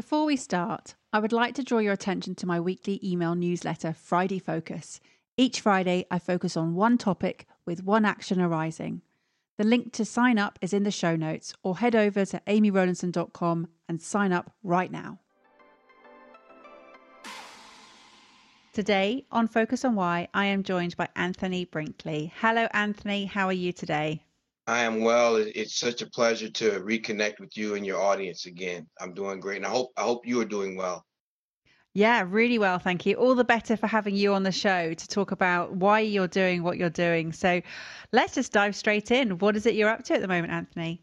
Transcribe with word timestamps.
Before 0.00 0.24
we 0.24 0.36
start, 0.36 0.94
I 1.12 1.18
would 1.18 1.30
like 1.30 1.54
to 1.56 1.62
draw 1.62 1.76
your 1.76 1.92
attention 1.92 2.34
to 2.36 2.46
my 2.46 2.58
weekly 2.58 2.98
email 3.04 3.34
newsletter, 3.34 3.92
Friday 3.92 4.38
Focus. 4.38 4.98
Each 5.36 5.60
Friday, 5.60 6.06
I 6.10 6.18
focus 6.18 6.56
on 6.56 6.74
one 6.74 6.96
topic 6.96 7.46
with 7.66 7.84
one 7.84 8.06
action 8.06 8.40
arising. 8.40 9.02
The 9.58 9.64
link 9.64 9.92
to 9.92 10.06
sign 10.06 10.38
up 10.38 10.58
is 10.62 10.72
in 10.72 10.84
the 10.84 10.90
show 10.90 11.16
notes, 11.16 11.52
or 11.62 11.76
head 11.76 11.94
over 11.94 12.24
to 12.24 12.40
amyrowlandson.com 12.46 13.68
and 13.90 14.00
sign 14.00 14.32
up 14.32 14.50
right 14.62 14.90
now. 14.90 15.18
Today 18.72 19.26
on 19.30 19.48
Focus 19.48 19.84
on 19.84 19.96
Why, 19.96 20.28
I 20.32 20.46
am 20.46 20.62
joined 20.62 20.96
by 20.96 21.08
Anthony 21.14 21.66
Brinkley. 21.66 22.32
Hello, 22.36 22.68
Anthony. 22.72 23.26
How 23.26 23.48
are 23.48 23.52
you 23.52 23.74
today? 23.74 24.22
I 24.70 24.84
am 24.84 25.00
well. 25.00 25.34
It's 25.34 25.74
such 25.74 26.00
a 26.00 26.06
pleasure 26.08 26.48
to 26.48 26.78
reconnect 26.78 27.40
with 27.40 27.56
you 27.56 27.74
and 27.74 27.84
your 27.84 28.00
audience 28.00 28.46
again. 28.46 28.86
I'm 29.00 29.14
doing 29.14 29.40
great, 29.40 29.56
and 29.56 29.66
I 29.66 29.70
hope 29.70 29.90
I 29.96 30.02
hope 30.02 30.28
you 30.28 30.40
are 30.40 30.44
doing 30.44 30.76
well. 30.76 31.04
Yeah, 31.92 32.24
really 32.24 32.56
well, 32.56 32.78
thank 32.78 33.04
you. 33.04 33.16
All 33.16 33.34
the 33.34 33.42
better 33.42 33.76
for 33.76 33.88
having 33.88 34.14
you 34.14 34.32
on 34.32 34.44
the 34.44 34.52
show 34.52 34.94
to 34.94 35.08
talk 35.08 35.32
about 35.32 35.72
why 35.72 36.00
you're 36.00 36.28
doing 36.28 36.62
what 36.62 36.76
you're 36.76 36.88
doing. 36.88 37.32
So, 37.32 37.60
let's 38.12 38.36
just 38.36 38.52
dive 38.52 38.76
straight 38.76 39.10
in. 39.10 39.38
What 39.38 39.56
is 39.56 39.66
it 39.66 39.74
you're 39.74 39.88
up 39.88 40.04
to 40.04 40.14
at 40.14 40.20
the 40.20 40.28
moment, 40.28 40.52
Anthony? 40.52 41.02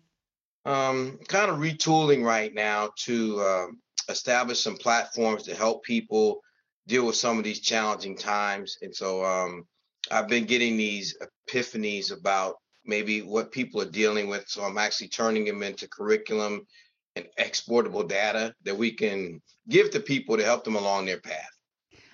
Um, 0.64 1.20
kind 1.28 1.52
of 1.52 1.58
retooling 1.58 2.24
right 2.24 2.54
now 2.54 2.92
to 3.00 3.42
uh, 3.42 3.66
establish 4.08 4.62
some 4.62 4.78
platforms 4.78 5.44
to 5.44 5.54
help 5.54 5.84
people 5.84 6.40
deal 6.88 7.06
with 7.06 7.18
some 7.18 7.38
of 7.38 7.44
these 7.44 7.60
challenging 7.60 8.16
times. 8.18 8.78
And 8.82 8.96
so, 8.96 9.26
um, 9.26 9.68
I've 10.10 10.30
been 10.30 10.46
getting 10.46 10.78
these 10.78 11.18
epiphanies 11.52 12.18
about 12.18 12.56
maybe 12.88 13.22
what 13.22 13.52
people 13.52 13.82
are 13.82 13.90
dealing 13.90 14.28
with. 14.28 14.48
So 14.48 14.64
I'm 14.64 14.78
actually 14.78 15.10
turning 15.10 15.46
them 15.46 15.64
into 15.64 15.88
curriculum 15.88 16.66
and 17.16 17.28
exportable 17.38 18.04
data 18.04 18.54
that 18.64 18.78
we 18.78 18.92
can 18.92 19.42
give 19.70 19.92
to 19.92 20.00
people 20.00 20.38
to 20.38 20.44
help 20.44 20.64
them 20.64 20.76
along 20.76 21.06
their 21.06 21.20
path. 21.20 21.50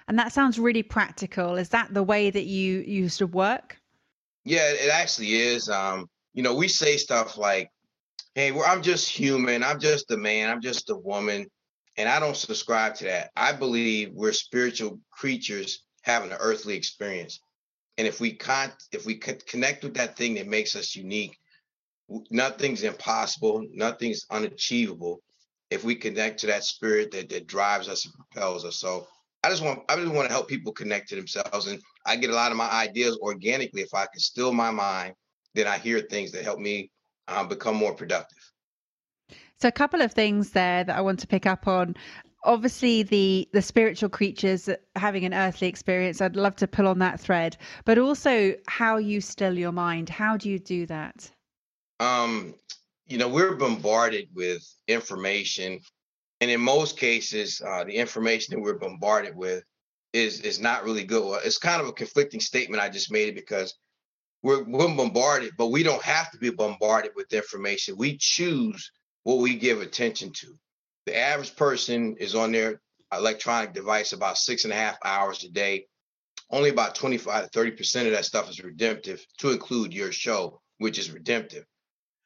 And 0.08 0.20
that 0.20 0.34
sounds 0.34 0.60
really 0.60 0.84
practical. 0.84 1.56
Is 1.56 1.70
that 1.70 1.94
the 1.94 2.04
way 2.04 2.30
that 2.30 2.46
you 2.46 2.80
used 2.80 3.20
to 3.20 3.28
work? 3.28 3.78
Yeah, 4.44 4.70
it 4.70 4.90
actually 4.92 5.36
is. 5.36 5.70
Um, 5.70 6.10
you 6.34 6.44
know, 6.44 6.56
we 6.56 6.68
say 6.68 6.98
stuff 6.98 7.38
like, 7.38 7.70
"Hey, 8.36 8.52
well, 8.52 8.66
I'm 8.68 8.82
just 8.82 9.08
human. 9.08 9.64
I'm 9.64 9.80
just 9.80 10.12
a 10.12 10.18
man. 10.18 10.50
I'm 10.50 10.62
just 10.62 10.90
a 10.90 10.96
woman," 10.98 11.48
and 11.96 12.10
I 12.10 12.20
don't 12.20 12.36
subscribe 12.36 12.96
to 12.96 13.06
that. 13.06 13.32
I 13.36 13.54
believe 13.54 14.12
we're 14.12 14.34
spiritual 14.34 15.00
creatures 15.12 15.86
having 16.02 16.32
an 16.32 16.38
earthly 16.42 16.76
experience 16.76 17.40
and 17.98 18.08
if 18.08 18.20
we 18.20 18.32
can't 18.32 18.74
if 18.92 19.06
we 19.06 19.18
could 19.18 19.46
connect 19.46 19.84
with 19.84 19.94
that 19.96 20.18
thing 20.18 20.36
that 20.36 20.48
makes 20.48 20.76
us 20.76 20.96
unique 20.96 21.38
nothing's 22.30 22.84
impossible 22.84 23.66
nothing's 23.74 24.26
unachievable 24.30 25.22
if 25.70 25.84
we 25.84 25.96
connect 25.96 26.40
to 26.40 26.48
that 26.48 26.64
spirit 26.64 27.12
that, 27.12 27.30
that 27.30 27.48
drives 27.48 27.88
us 27.88 28.06
and 28.06 28.14
propels 28.14 28.66
us. 28.66 28.78
So 28.78 29.08
i 29.44 29.50
just 29.50 29.64
want 29.64 29.80
i 29.90 29.96
just 29.96 30.14
want 30.14 30.28
to 30.28 30.34
help 30.34 30.48
people 30.48 30.72
connect 30.72 31.10
to 31.10 31.16
themselves 31.16 31.68
and 31.68 31.80
i 32.06 32.16
get 32.16 32.30
a 32.30 32.36
lot 32.36 32.52
of 32.52 32.58
my 32.58 32.70
ideas 32.70 33.18
organically 33.22 33.82
if 33.82 33.94
i 33.94 34.06
can 34.06 34.20
still 34.20 34.54
my 34.54 34.72
mind 34.72 35.14
then 35.56 35.68
i 35.68 35.78
hear 35.78 36.00
things 36.00 36.32
that 36.32 36.44
help 36.44 36.60
me 36.60 36.90
um, 37.28 37.48
become 37.48 37.76
more 37.76 37.94
productive. 37.94 38.38
So 39.60 39.68
a 39.68 39.72
couple 39.72 40.02
of 40.02 40.12
things 40.12 40.52
there 40.52 40.84
that 40.84 40.96
I 40.96 41.02
want 41.02 41.20
to 41.20 41.28
pick 41.28 41.46
up 41.46 41.68
on 41.68 41.96
obviously 42.44 43.04
the 43.04 43.48
the 43.54 43.62
spiritual 43.62 44.10
creatures 44.10 44.70
having 44.96 45.26
an 45.26 45.34
earthly 45.34 45.68
experience 45.68 46.22
i'd 46.22 46.36
love 46.36 46.56
to 46.58 46.68
pull 46.68 46.88
on 46.88 47.00
that 47.00 47.20
thread. 47.20 47.58
But 47.86 47.98
also 47.98 48.56
how 48.68 48.98
you 48.98 49.22
still 49.22 49.58
your 49.58 49.72
mind. 49.72 50.10
How 50.10 50.38
do 50.38 50.50
you 50.50 50.60
do 50.60 50.86
that? 50.88 51.30
Um 52.00 52.56
you 53.08 53.18
know 53.18 53.28
we're 53.28 53.56
bombarded 53.56 54.30
with 54.34 54.64
information. 54.88 55.80
And 56.42 56.52
in 56.52 56.62
most 56.62 56.98
cases 56.98 57.62
uh, 57.66 57.86
the 57.86 57.96
information 57.96 58.56
that 58.56 58.62
we're 58.62 58.80
bombarded 58.80 59.36
with 59.36 59.64
is 60.12 60.42
is 60.42 60.60
not 60.60 60.84
really 60.84 61.04
good. 61.04 61.24
Well, 61.24 61.42
it's 61.44 61.58
kind 61.58 61.82
of 61.82 61.88
a 61.88 61.94
conflicting 61.94 62.42
statement 62.42 62.82
i 62.82 62.90
just 62.90 63.12
made 63.12 63.30
it 63.30 63.36
because 63.36 63.74
we're, 64.42 64.64
we're 64.64 64.94
bombarded 64.94 65.54
but 65.58 65.68
we 65.68 65.84
don't 65.84 66.04
have 66.04 66.30
to 66.32 66.38
be 66.38 66.50
bombarded 66.50 67.12
with 67.16 67.34
information. 67.34 67.96
We 67.98 68.18
choose 68.18 68.92
what 69.24 69.38
we 69.38 69.56
give 69.56 69.82
attention 69.82 70.32
to 70.34 70.58
the 71.06 71.18
average 71.18 71.56
person 71.56 72.16
is 72.18 72.36
on 72.36 72.52
their 72.52 72.82
electronic 73.12 73.74
device 73.74 74.14
about 74.14 74.38
six 74.38 74.64
and 74.64 74.74
a 74.74 74.76
half 74.76 74.98
hours 75.04 75.44
a 75.44 75.50
day. 75.50 75.86
Only 76.50 76.70
about 76.70 76.96
25 76.96 77.50
to 77.50 77.60
30% 77.60 78.06
of 78.06 78.12
that 78.12 78.26
stuff 78.26 78.50
is 78.50 78.64
redemptive, 78.64 79.26
to 79.40 79.52
include 79.52 79.94
your 79.94 80.12
show, 80.12 80.62
which 80.78 81.00
is 81.00 81.12
redemptive. 81.12 81.66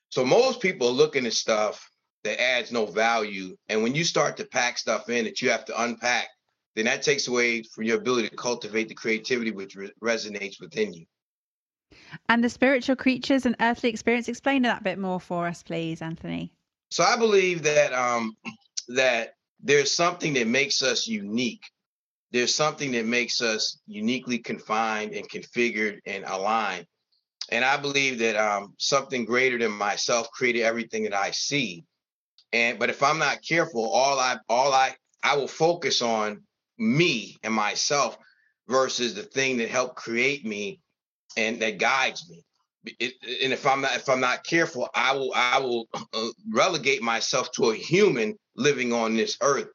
So 0.09 0.25
most 0.25 0.61
people 0.61 0.87
are 0.87 0.91
looking 0.91 1.25
at 1.25 1.33
stuff 1.33 1.89
that 2.23 2.41
adds 2.41 2.71
no 2.71 2.85
value. 2.85 3.55
And 3.69 3.83
when 3.83 3.95
you 3.95 4.03
start 4.03 4.37
to 4.37 4.45
pack 4.45 4.77
stuff 4.77 5.09
in 5.09 5.25
that 5.25 5.41
you 5.41 5.49
have 5.49 5.65
to 5.65 5.81
unpack, 5.81 6.27
then 6.75 6.85
that 6.85 7.01
takes 7.01 7.27
away 7.27 7.63
from 7.63 7.85
your 7.85 7.97
ability 7.97 8.29
to 8.29 8.35
cultivate 8.35 8.89
the 8.89 8.95
creativity 8.95 9.51
which 9.51 9.75
re- 9.75 9.91
resonates 10.03 10.59
within 10.59 10.93
you. 10.93 11.05
And 12.29 12.43
the 12.43 12.49
spiritual 12.49 12.95
creatures 12.95 13.45
and 13.45 13.55
earthly 13.59 13.89
experience, 13.89 14.27
explain 14.27 14.61
that 14.63 14.81
a 14.81 14.83
bit 14.83 14.99
more 14.99 15.19
for 15.19 15.47
us, 15.47 15.63
please, 15.63 16.01
Anthony. 16.01 16.51
So 16.91 17.03
I 17.03 17.17
believe 17.17 17.63
that 17.63 17.93
um, 17.93 18.35
that 18.89 19.33
there's 19.61 19.91
something 19.91 20.33
that 20.33 20.47
makes 20.47 20.81
us 20.81 21.07
unique. 21.07 21.63
There's 22.31 22.53
something 22.53 22.91
that 22.91 23.05
makes 23.05 23.41
us 23.41 23.79
uniquely 23.87 24.39
confined 24.39 25.13
and 25.13 25.29
configured 25.29 25.99
and 26.05 26.23
aligned. 26.25 26.85
And 27.49 27.63
I 27.63 27.77
believe 27.77 28.19
that 28.19 28.35
um, 28.35 28.75
something 28.77 29.25
greater 29.25 29.57
than 29.57 29.71
myself 29.71 30.29
created 30.31 30.63
everything 30.63 31.03
that 31.03 31.13
I 31.13 31.31
see. 31.31 31.85
And 32.51 32.77
but 32.79 32.89
if 32.89 33.01
I'm 33.01 33.19
not 33.19 33.41
careful, 33.41 33.89
all 33.89 34.19
I 34.19 34.37
all 34.49 34.73
I 34.73 34.95
I 35.23 35.37
will 35.37 35.47
focus 35.47 36.01
on 36.01 36.43
me 36.77 37.37
and 37.43 37.53
myself 37.53 38.17
versus 38.67 39.15
the 39.15 39.23
thing 39.23 39.57
that 39.57 39.69
helped 39.69 39.95
create 39.95 40.45
me 40.45 40.79
and 41.37 41.61
that 41.61 41.77
guides 41.77 42.29
me 42.29 42.43
it, 42.99 43.13
and 43.43 43.53
if 43.53 43.65
I'm 43.65 43.81
not 43.81 43.95
if 43.95 44.09
I'm 44.09 44.19
not 44.19 44.43
careful, 44.43 44.89
I 44.93 45.13
will 45.13 45.31
I 45.35 45.59
will 45.59 45.87
uh, 45.93 46.27
relegate 46.49 47.01
myself 47.01 47.51
to 47.53 47.71
a 47.71 47.75
human 47.75 48.37
living 48.57 48.93
on 48.93 49.15
this 49.15 49.37
earth. 49.41 49.69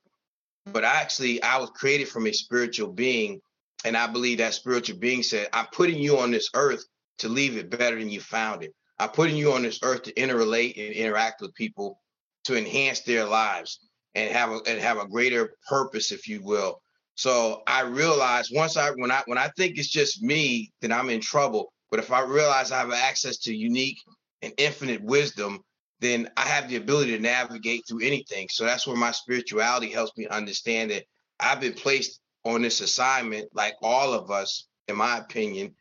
But 0.66 0.84
actually, 0.84 1.42
I 1.42 1.58
was 1.58 1.70
created 1.70 2.08
from 2.08 2.26
a 2.26 2.32
spiritual 2.32 2.92
being, 2.92 3.40
and 3.84 3.96
I 3.96 4.06
believe 4.06 4.38
that 4.38 4.54
spiritual 4.54 4.98
being 4.98 5.22
said, 5.22 5.48
"I'm 5.52 5.66
putting 5.72 5.98
you 5.98 6.18
on 6.18 6.30
this 6.30 6.48
earth 6.54 6.84
to 7.18 7.28
leave 7.28 7.56
it 7.56 7.70
better 7.70 7.98
than 7.98 8.10
you 8.10 8.20
found 8.20 8.62
it. 8.62 8.74
I'm 8.98 9.10
putting 9.10 9.36
you 9.36 9.52
on 9.52 9.62
this 9.62 9.80
earth 9.82 10.02
to 10.04 10.12
interrelate 10.14 10.76
and 10.76 10.94
interact 10.94 11.40
with 11.40 11.54
people 11.54 11.98
to 12.44 12.56
enhance 12.56 13.00
their 13.00 13.24
lives 13.24 13.80
and 14.14 14.30
have 14.32 14.50
a 14.50 14.60
and 14.66 14.80
have 14.80 14.98
a 14.98 15.08
greater 15.08 15.56
purpose, 15.68 16.12
if 16.12 16.28
you 16.28 16.42
will." 16.42 16.82
So 17.14 17.62
I 17.66 17.82
realized 17.82 18.52
once 18.54 18.76
I 18.76 18.90
when 18.90 19.10
I 19.10 19.22
when 19.26 19.38
I 19.38 19.48
think 19.56 19.78
it's 19.78 19.88
just 19.88 20.22
me, 20.22 20.72
then 20.80 20.92
I'm 20.92 21.10
in 21.10 21.20
trouble 21.20 21.72
but 21.92 22.00
if 22.00 22.10
I 22.10 22.22
realize 22.22 22.72
I 22.72 22.78
have 22.78 22.90
access 22.90 23.36
to 23.40 23.54
unique 23.54 23.98
and 24.40 24.54
infinite 24.56 25.02
wisdom, 25.02 25.60
then 26.02 26.28
I 26.36 26.42
have 26.42 26.68
the 26.68 26.76
ability 26.76 27.12
to 27.12 27.22
navigate 27.22 27.84
through 27.88 28.04
anything. 28.04 28.48
So 28.50 28.64
that's 28.64 28.86
where 28.86 28.96
my 28.96 29.12
spirituality 29.12 29.90
helps 29.90 30.16
me 30.16 30.26
understand 30.26 30.90
that 30.90 31.04
I've 31.38 31.60
been 31.60 31.74
placed 31.74 32.20
on 32.44 32.62
this 32.62 32.80
assignment, 32.80 33.48
like 33.54 33.74
all 33.82 34.12
of 34.12 34.30
us, 34.30 34.66
in 34.88 34.96
my 34.96 35.18
opinion, 35.18 35.74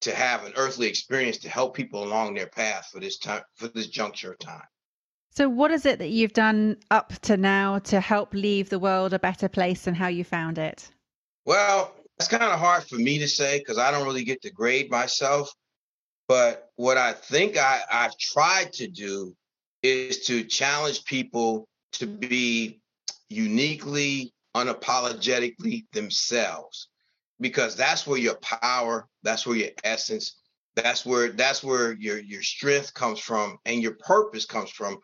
to 0.00 0.14
have 0.14 0.44
an 0.44 0.52
earthly 0.56 0.88
experience 0.88 1.38
to 1.38 1.48
help 1.48 1.76
people 1.76 2.02
along 2.02 2.34
their 2.34 2.48
path 2.48 2.88
for 2.90 3.00
this 3.00 3.18
time, 3.18 3.42
for 3.54 3.68
this 3.68 3.86
juncture 3.86 4.32
of 4.32 4.38
time. 4.40 4.64
So, 5.32 5.48
what 5.48 5.70
is 5.70 5.86
it 5.86 6.00
that 6.00 6.08
you've 6.08 6.32
done 6.32 6.76
up 6.90 7.12
to 7.22 7.36
now 7.36 7.78
to 7.80 8.00
help 8.00 8.34
leave 8.34 8.70
the 8.70 8.78
world 8.80 9.12
a 9.12 9.18
better 9.20 9.48
place 9.48 9.84
than 9.84 9.94
how 9.94 10.08
you 10.08 10.24
found 10.24 10.58
it? 10.58 10.90
Well, 11.44 11.94
it's 12.18 12.28
kind 12.28 12.42
of 12.42 12.58
hard 12.58 12.82
for 12.82 12.96
me 12.96 13.18
to 13.20 13.28
say 13.28 13.58
because 13.58 13.78
I 13.78 13.92
don't 13.92 14.04
really 14.04 14.24
get 14.24 14.42
to 14.42 14.50
grade 14.50 14.90
myself. 14.90 15.52
But 16.26 16.70
what 16.76 16.96
I 16.96 17.12
think 17.12 17.56
I, 17.56 17.82
I've 17.90 18.16
tried 18.18 18.72
to 18.74 18.88
do 18.88 19.36
is 19.82 20.26
to 20.26 20.44
challenge 20.44 21.04
people 21.04 21.68
to 21.92 22.06
be 22.06 22.80
uniquely, 23.28 24.32
unapologetically 24.54 25.84
themselves, 25.92 26.88
because 27.40 27.76
that's 27.76 28.06
where 28.06 28.18
your 28.18 28.36
power, 28.36 29.08
that's 29.22 29.46
where 29.46 29.56
your 29.56 29.70
essence, 29.84 30.36
that's 30.76 31.04
where 31.04 31.30
that's 31.30 31.62
where 31.62 31.92
your 31.92 32.18
your 32.18 32.42
strength 32.42 32.94
comes 32.94 33.18
from 33.18 33.58
and 33.64 33.82
your 33.82 33.94
purpose 33.94 34.44
comes 34.44 34.70
from. 34.70 34.98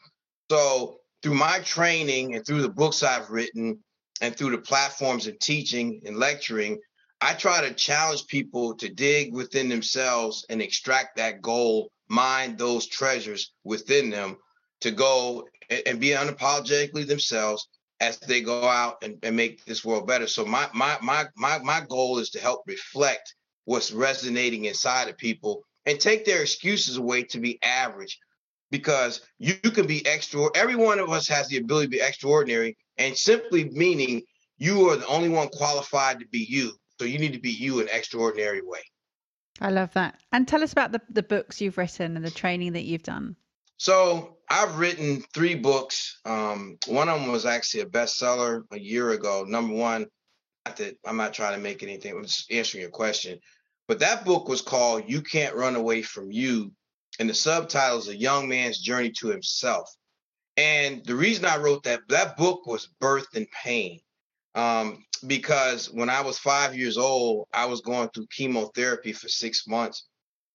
So 0.50 0.98
through 1.22 1.34
my 1.34 1.60
training 1.60 2.34
and 2.34 2.46
through 2.46 2.62
the 2.62 2.68
books 2.68 3.02
I've 3.02 3.30
written 3.30 3.78
and 4.20 4.36
through 4.36 4.50
the 4.50 4.58
platforms 4.58 5.26
of 5.26 5.38
teaching 5.38 6.00
and 6.06 6.18
lecturing, 6.18 6.78
I 7.20 7.34
try 7.34 7.66
to 7.66 7.74
challenge 7.74 8.26
people 8.26 8.74
to 8.76 8.88
dig 8.88 9.34
within 9.34 9.68
themselves 9.68 10.44
and 10.48 10.62
extract 10.62 11.16
that 11.16 11.42
gold, 11.42 11.88
mine 12.08 12.56
those 12.56 12.86
treasures 12.86 13.52
within 13.64 14.10
them 14.10 14.36
to 14.80 14.90
go 14.90 15.48
and 15.86 16.00
be 16.00 16.10
unapologetically 16.10 17.06
themselves 17.06 17.68
as 18.00 18.18
they 18.18 18.40
go 18.40 18.64
out 18.64 19.02
and, 19.02 19.18
and 19.22 19.36
make 19.36 19.64
this 19.64 19.84
world 19.84 20.06
better. 20.06 20.26
So 20.26 20.44
my 20.44 20.68
my 20.74 20.98
my 21.02 21.26
my 21.36 21.58
my 21.58 21.80
goal 21.88 22.18
is 22.18 22.30
to 22.30 22.40
help 22.40 22.62
reflect 22.66 23.34
what's 23.64 23.92
resonating 23.92 24.66
inside 24.66 25.08
of 25.08 25.16
people 25.16 25.64
and 25.86 25.98
take 25.98 26.24
their 26.24 26.42
excuses 26.42 26.96
away 26.96 27.22
to 27.24 27.40
be 27.40 27.58
average 27.62 28.18
because 28.70 29.22
you, 29.38 29.54
you 29.62 29.70
can 29.70 29.86
be 29.86 30.06
extra 30.06 30.48
every 30.54 30.76
one 30.76 30.98
of 30.98 31.10
us 31.10 31.26
has 31.28 31.48
the 31.48 31.56
ability 31.56 31.86
to 31.86 31.90
be 31.90 32.00
extraordinary 32.00 32.76
and 32.98 33.16
simply 33.16 33.70
meaning 33.70 34.22
you 34.58 34.88
are 34.90 34.96
the 34.96 35.06
only 35.06 35.28
one 35.28 35.48
qualified 35.48 36.20
to 36.20 36.26
be 36.28 36.46
you. 36.48 36.72
So 36.98 37.04
you 37.04 37.18
need 37.18 37.34
to 37.34 37.40
be 37.40 37.50
you 37.50 37.80
in 37.80 37.88
extraordinary 37.90 38.62
way. 38.62 38.80
I 39.60 39.70
love 39.70 39.92
that. 39.94 40.20
And 40.32 40.46
tell 40.46 40.62
us 40.62 40.72
about 40.72 40.92
the, 40.92 41.00
the 41.10 41.22
books 41.22 41.60
you've 41.60 41.78
written 41.78 42.16
and 42.16 42.24
the 42.24 42.30
training 42.30 42.72
that 42.72 42.84
you've 42.84 43.02
done 43.02 43.36
so 43.76 44.36
i've 44.48 44.78
written 44.78 45.22
three 45.34 45.54
books 45.54 46.20
um, 46.24 46.76
one 46.86 47.08
of 47.08 47.20
them 47.20 47.30
was 47.30 47.46
actually 47.46 47.80
a 47.80 47.86
bestseller 47.86 48.62
a 48.72 48.78
year 48.78 49.10
ago 49.10 49.44
number 49.46 49.74
one 49.74 50.06
not 50.66 50.76
that 50.76 50.96
i'm 51.04 51.16
not 51.16 51.34
trying 51.34 51.54
to 51.54 51.62
make 51.62 51.82
anything 51.82 52.12
i'm 52.12 52.24
just 52.24 52.50
answering 52.50 52.82
your 52.82 52.90
question 52.90 53.38
but 53.88 53.98
that 53.98 54.24
book 54.24 54.48
was 54.48 54.62
called 54.62 55.04
you 55.06 55.20
can't 55.22 55.54
run 55.54 55.76
away 55.76 56.02
from 56.02 56.30
you 56.30 56.72
and 57.18 57.28
the 57.28 57.34
subtitle 57.34 57.98
is 57.98 58.08
a 58.08 58.16
young 58.16 58.48
man's 58.48 58.78
journey 58.78 59.10
to 59.10 59.28
himself 59.28 59.90
and 60.56 61.04
the 61.04 61.14
reason 61.14 61.44
i 61.44 61.56
wrote 61.56 61.82
that 61.82 62.00
that 62.08 62.36
book 62.36 62.66
was 62.66 62.88
birthed 63.00 63.34
in 63.34 63.46
pain 63.64 64.00
um, 64.56 65.04
because 65.26 65.90
when 65.92 66.10
I 66.10 66.22
was 66.22 66.38
five 66.38 66.74
years 66.74 66.96
old, 66.98 67.46
I 67.52 67.66
was 67.66 67.82
going 67.82 68.08
through 68.08 68.26
chemotherapy 68.34 69.12
for 69.12 69.28
six 69.28 69.66
months. 69.66 70.06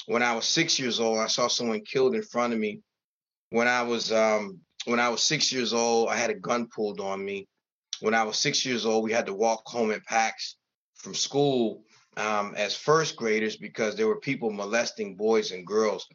When 0.08 0.24
I 0.24 0.36
was 0.36 0.46
six 0.46 0.80
years 0.80 1.00
old, 1.00 1.20
I 1.20 1.28
saw 1.28 1.48
someone 1.48 1.86
killed 1.86 2.16
in 2.16 2.24
front 2.24 2.54
of 2.54 2.60
me. 2.60 2.82
When 3.52 3.68
I 3.68 3.84
was 3.84 4.12
um, 4.12 4.60
when 4.86 5.00
I 5.00 5.10
was 5.10 5.24
six 5.24 5.52
years 5.54 5.74
old, 5.74 6.10
I 6.10 6.18
had 6.18 6.32
a 6.32 6.36
gun 6.36 6.68
pulled 6.68 7.00
on 7.00 7.24
me. 7.24 7.48
When 8.02 8.16
I 8.16 8.24
was 8.24 8.38
six 8.38 8.66
years 8.66 8.86
old, 8.86 9.04
we 9.04 9.12
had 9.12 9.28
to 9.28 9.34
walk 9.34 9.62
home 9.66 9.92
in 9.92 10.02
packs 10.02 10.56
from 10.96 11.14
school 11.14 11.84
um, 12.18 12.56
as 12.58 12.76
first 12.76 13.16
graders 13.16 13.58
because 13.58 13.96
there 13.96 14.08
were 14.08 14.20
people 14.20 14.52
molesting 14.52 15.16
boys 15.16 15.52
and 15.52 15.66
girls. 15.66 16.08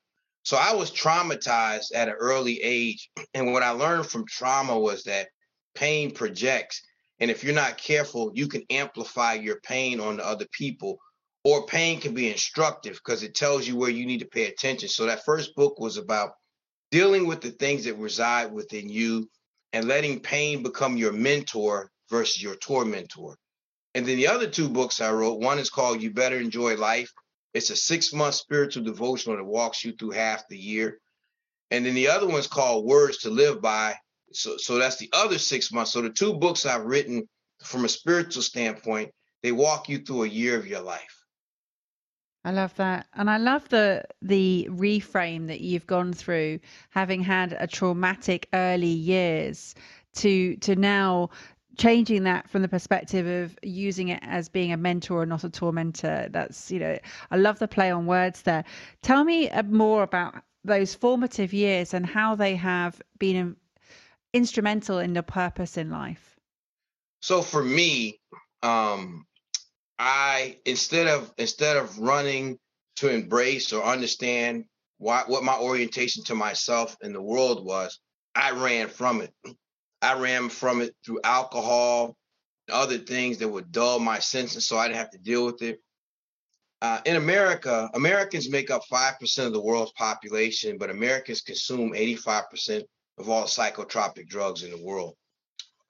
So 0.43 0.57
I 0.57 0.75
was 0.75 0.91
traumatized 0.91 1.95
at 1.95 2.09
an 2.09 2.15
early 2.19 2.61
age. 2.61 3.09
And 3.35 3.53
what 3.53 3.63
I 3.63 3.71
learned 3.71 4.07
from 4.07 4.27
trauma 4.27 4.79
was 4.79 5.05
that 5.05 5.29
pain 5.75 6.11
projects 6.11 6.83
and 7.19 7.31
if 7.31 7.43
you're 7.43 7.55
not 7.55 7.79
careful, 7.79 8.31
you 8.35 8.47
can 8.47 8.65
amplify 8.71 9.35
your 9.35 9.61
pain 9.61 10.01
on 10.01 10.19
the 10.19 10.27
other 10.27 10.47
people. 10.53 10.99
Or 11.45 11.67
pain 11.67 12.01
can 12.01 12.13
be 12.13 12.31
instructive 12.31 12.95
because 12.95 13.23
it 13.23 13.35
tells 13.35 13.67
you 13.67 13.77
where 13.77 13.91
you 13.91 14.05
need 14.05 14.19
to 14.19 14.27
pay 14.27 14.47
attention. 14.47 14.89
So 14.89 15.07
that 15.07 15.25
first 15.25 15.55
book 15.55 15.79
was 15.79 15.97
about 15.97 16.33
dealing 16.91 17.27
with 17.27 17.41
the 17.41 17.51
things 17.51 17.85
that 17.85 17.97
reside 17.97 18.53
within 18.53 18.89
you 18.89 19.29
and 19.73 19.89
letting 19.89 20.21
pain 20.21 20.63
become 20.63 20.97
your 20.97 21.13
mentor 21.13 21.91
versus 22.11 22.43
your 22.43 22.57
tormentor. 22.57 23.37
And 23.95 24.07
then 24.07 24.17
the 24.17 24.29
other 24.29 24.47
two 24.47 24.69
books 24.69 25.01
I 25.01 25.11
wrote, 25.11 25.41
one 25.41 25.59
is 25.59 25.71
called 25.71 26.03
You 26.03 26.11
Better 26.11 26.39
Enjoy 26.39 26.77
Life. 26.77 27.13
It's 27.55 27.71
a 27.71 27.77
six 27.77 28.13
month 28.13 28.35
spiritual 28.35 28.85
devotional 28.85 29.37
that 29.37 29.45
walks 29.45 29.85
you 29.85 29.93
through 29.93 30.11
half 30.11 30.47
the 30.49 30.59
year. 30.59 30.99
And 31.71 31.85
then 31.85 31.95
the 31.95 32.09
other 32.09 32.29
one's 32.29 32.47
called 32.47 32.85
Words 32.85 33.19
to 33.19 33.31
Live 33.31 33.61
By. 33.61 33.97
So, 34.33 34.57
so 34.59 34.77
that's 34.77 34.97
the 34.97 35.09
other 35.13 35.39
six 35.39 35.73
months. 35.73 35.93
So 35.93 36.03
the 36.03 36.11
two 36.11 36.35
books 36.35 36.67
I've 36.67 36.85
written 36.85 37.29
from 37.63 37.85
a 37.85 37.89
spiritual 37.89 38.43
standpoint, 38.43 39.11
they 39.43 39.53
walk 39.53 39.89
you 39.89 39.99
through 39.99 40.25
a 40.25 40.29
year 40.29 40.59
of 40.59 40.67
your 40.67 40.83
life. 40.83 41.16
I 42.47 42.53
love 42.53 42.75
that. 42.77 43.09
And 43.15 43.29
I 43.29 43.39
love 43.39 43.69
the 43.69 44.05
the 44.23 44.69
reframe 44.71 45.49
that 45.49 45.61
you've 45.61 45.87
gone 45.87 46.13
through 46.13 46.61
having 46.91 47.21
had 47.21 47.57
a 47.59 47.67
traumatic 47.67 48.49
early 48.55 48.87
years 48.87 49.75
to 50.15 50.57
to 50.59 50.77
now 50.77 51.31
changing 51.77 52.23
that 52.23 52.49
from 52.49 52.63
the 52.63 52.69
perspective 52.69 53.27
of 53.27 53.59
using 53.63 54.09
it 54.09 54.21
as 54.23 54.49
being 54.49 54.73
a 54.73 54.77
mentor 54.77 55.23
and 55.23 55.29
not 55.29 55.45
a 55.45 55.51
tormentor. 55.51 56.29
That's, 56.31 56.71
you 56.71 56.79
know, 56.79 56.97
I 57.31 57.37
love 57.37 57.59
the 57.59 57.69
play 57.69 57.91
on 57.91 58.07
words 58.07 58.43
there. 58.43 58.65
Tell 59.03 59.25
me 59.25 59.51
uh, 59.51 59.65
more 59.65 60.03
about 60.03 60.37
those 60.65 60.95
formative 60.95 61.53
years 61.53 61.93
and 61.93 62.07
how 62.07 62.35
they 62.35 62.55
have 62.57 63.03
been 63.19 63.57
instrumental 64.33 64.99
in 64.99 65.15
the 65.15 65.23
purpose 65.23 65.77
in 65.77 65.91
life? 65.91 66.37
So 67.21 67.43
for 67.43 67.65
me, 67.65 68.21
um, 68.63 69.27
I 69.99 70.59
instead 70.65 71.07
of 71.07 71.33
instead 71.39 71.77
of 71.77 71.99
running 71.99 72.59
to 72.97 73.11
embrace 73.11 73.73
or 73.73 73.83
understand 73.83 74.65
why, 74.99 75.25
what 75.27 75.45
my 75.45 75.57
orientation 75.57 76.25
to 76.25 76.35
myself 76.35 76.97
and 77.03 77.15
the 77.15 77.23
world 77.23 77.65
was, 77.65 77.99
I 78.35 78.53
ran 78.53 78.89
from 78.89 79.21
it. 79.21 79.33
I 80.03 80.19
ran 80.19 80.49
from 80.49 80.81
it 80.81 80.95
through 81.05 81.21
alcohol, 81.25 82.17
other 82.71 82.99
things 82.99 83.39
that 83.39 83.49
would 83.49 83.73
dull 83.73 83.99
my 83.99 84.19
senses, 84.19 84.67
so 84.67 84.79
I 84.79 84.87
didn't 84.87 84.99
have 84.99 85.11
to 85.11 85.19
deal 85.19 85.45
with 85.45 85.63
it. 85.63 85.81
Uh, 86.83 87.01
in 87.07 87.17
America, 87.17 87.91
Americans 87.95 88.51
make 88.51 88.71
up 88.71 88.83
5% 88.91 89.47
of 89.47 89.53
the 89.53 89.61
world's 89.61 89.93
population, 89.93 90.77
but 90.79 90.91
Americans 90.91 91.41
consume 91.41 91.93
85% 91.93 92.83
of 93.19 93.31
all 93.31 93.45
psychotropic 93.45 94.29
drugs 94.29 94.63
in 94.63 94.71
the 94.71 94.83
world 94.83 95.17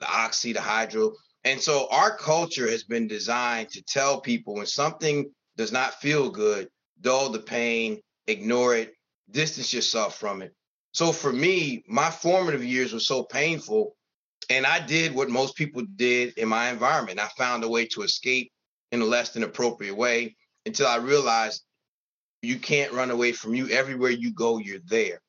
the 0.00 0.06
oxy, 0.06 0.52
the 0.52 0.60
hydro. 0.60 1.12
And 1.46 1.60
so 1.60 1.86
our 1.92 2.16
culture 2.16 2.68
has 2.68 2.82
been 2.82 3.06
designed 3.06 3.70
to 3.70 3.82
tell 3.82 4.20
people 4.20 4.54
when 4.54 4.66
something 4.66 5.30
does 5.56 5.70
not 5.70 6.00
feel 6.00 6.28
good, 6.28 6.68
dull 7.00 7.30
the 7.30 7.38
pain, 7.38 8.00
ignore 8.26 8.74
it, 8.74 8.94
distance 9.30 9.72
yourself 9.72 10.18
from 10.18 10.42
it. 10.42 10.52
So 10.90 11.12
for 11.12 11.32
me, 11.32 11.84
my 11.86 12.10
formative 12.10 12.64
years 12.64 12.92
were 12.92 12.98
so 12.98 13.22
painful. 13.22 13.94
And 14.50 14.66
I 14.66 14.84
did 14.84 15.14
what 15.14 15.30
most 15.30 15.54
people 15.54 15.84
did 15.94 16.36
in 16.36 16.48
my 16.48 16.70
environment. 16.70 17.20
I 17.20 17.28
found 17.38 17.62
a 17.62 17.68
way 17.68 17.86
to 17.86 18.02
escape 18.02 18.50
in 18.90 19.00
a 19.00 19.04
less 19.04 19.30
than 19.30 19.44
appropriate 19.44 19.94
way 19.94 20.34
until 20.66 20.88
I 20.88 20.96
realized 20.96 21.62
you 22.42 22.58
can't 22.58 22.92
run 22.92 23.12
away 23.12 23.30
from 23.30 23.54
you. 23.54 23.68
Everywhere 23.68 24.10
you 24.10 24.32
go, 24.32 24.58
you're 24.58 24.80
there. 24.86 25.20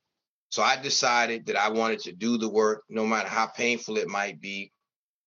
So 0.49 0.63
I 0.63 0.77
decided 0.77 1.45
that 1.45 1.57
I 1.57 1.69
wanted 1.69 1.99
to 2.01 2.11
do 2.11 2.39
the 2.39 2.49
work, 2.49 2.85
no 2.89 3.05
matter 3.05 3.29
how 3.29 3.45
painful 3.45 3.97
it 3.97 4.07
might 4.07 4.41
be. 4.41 4.71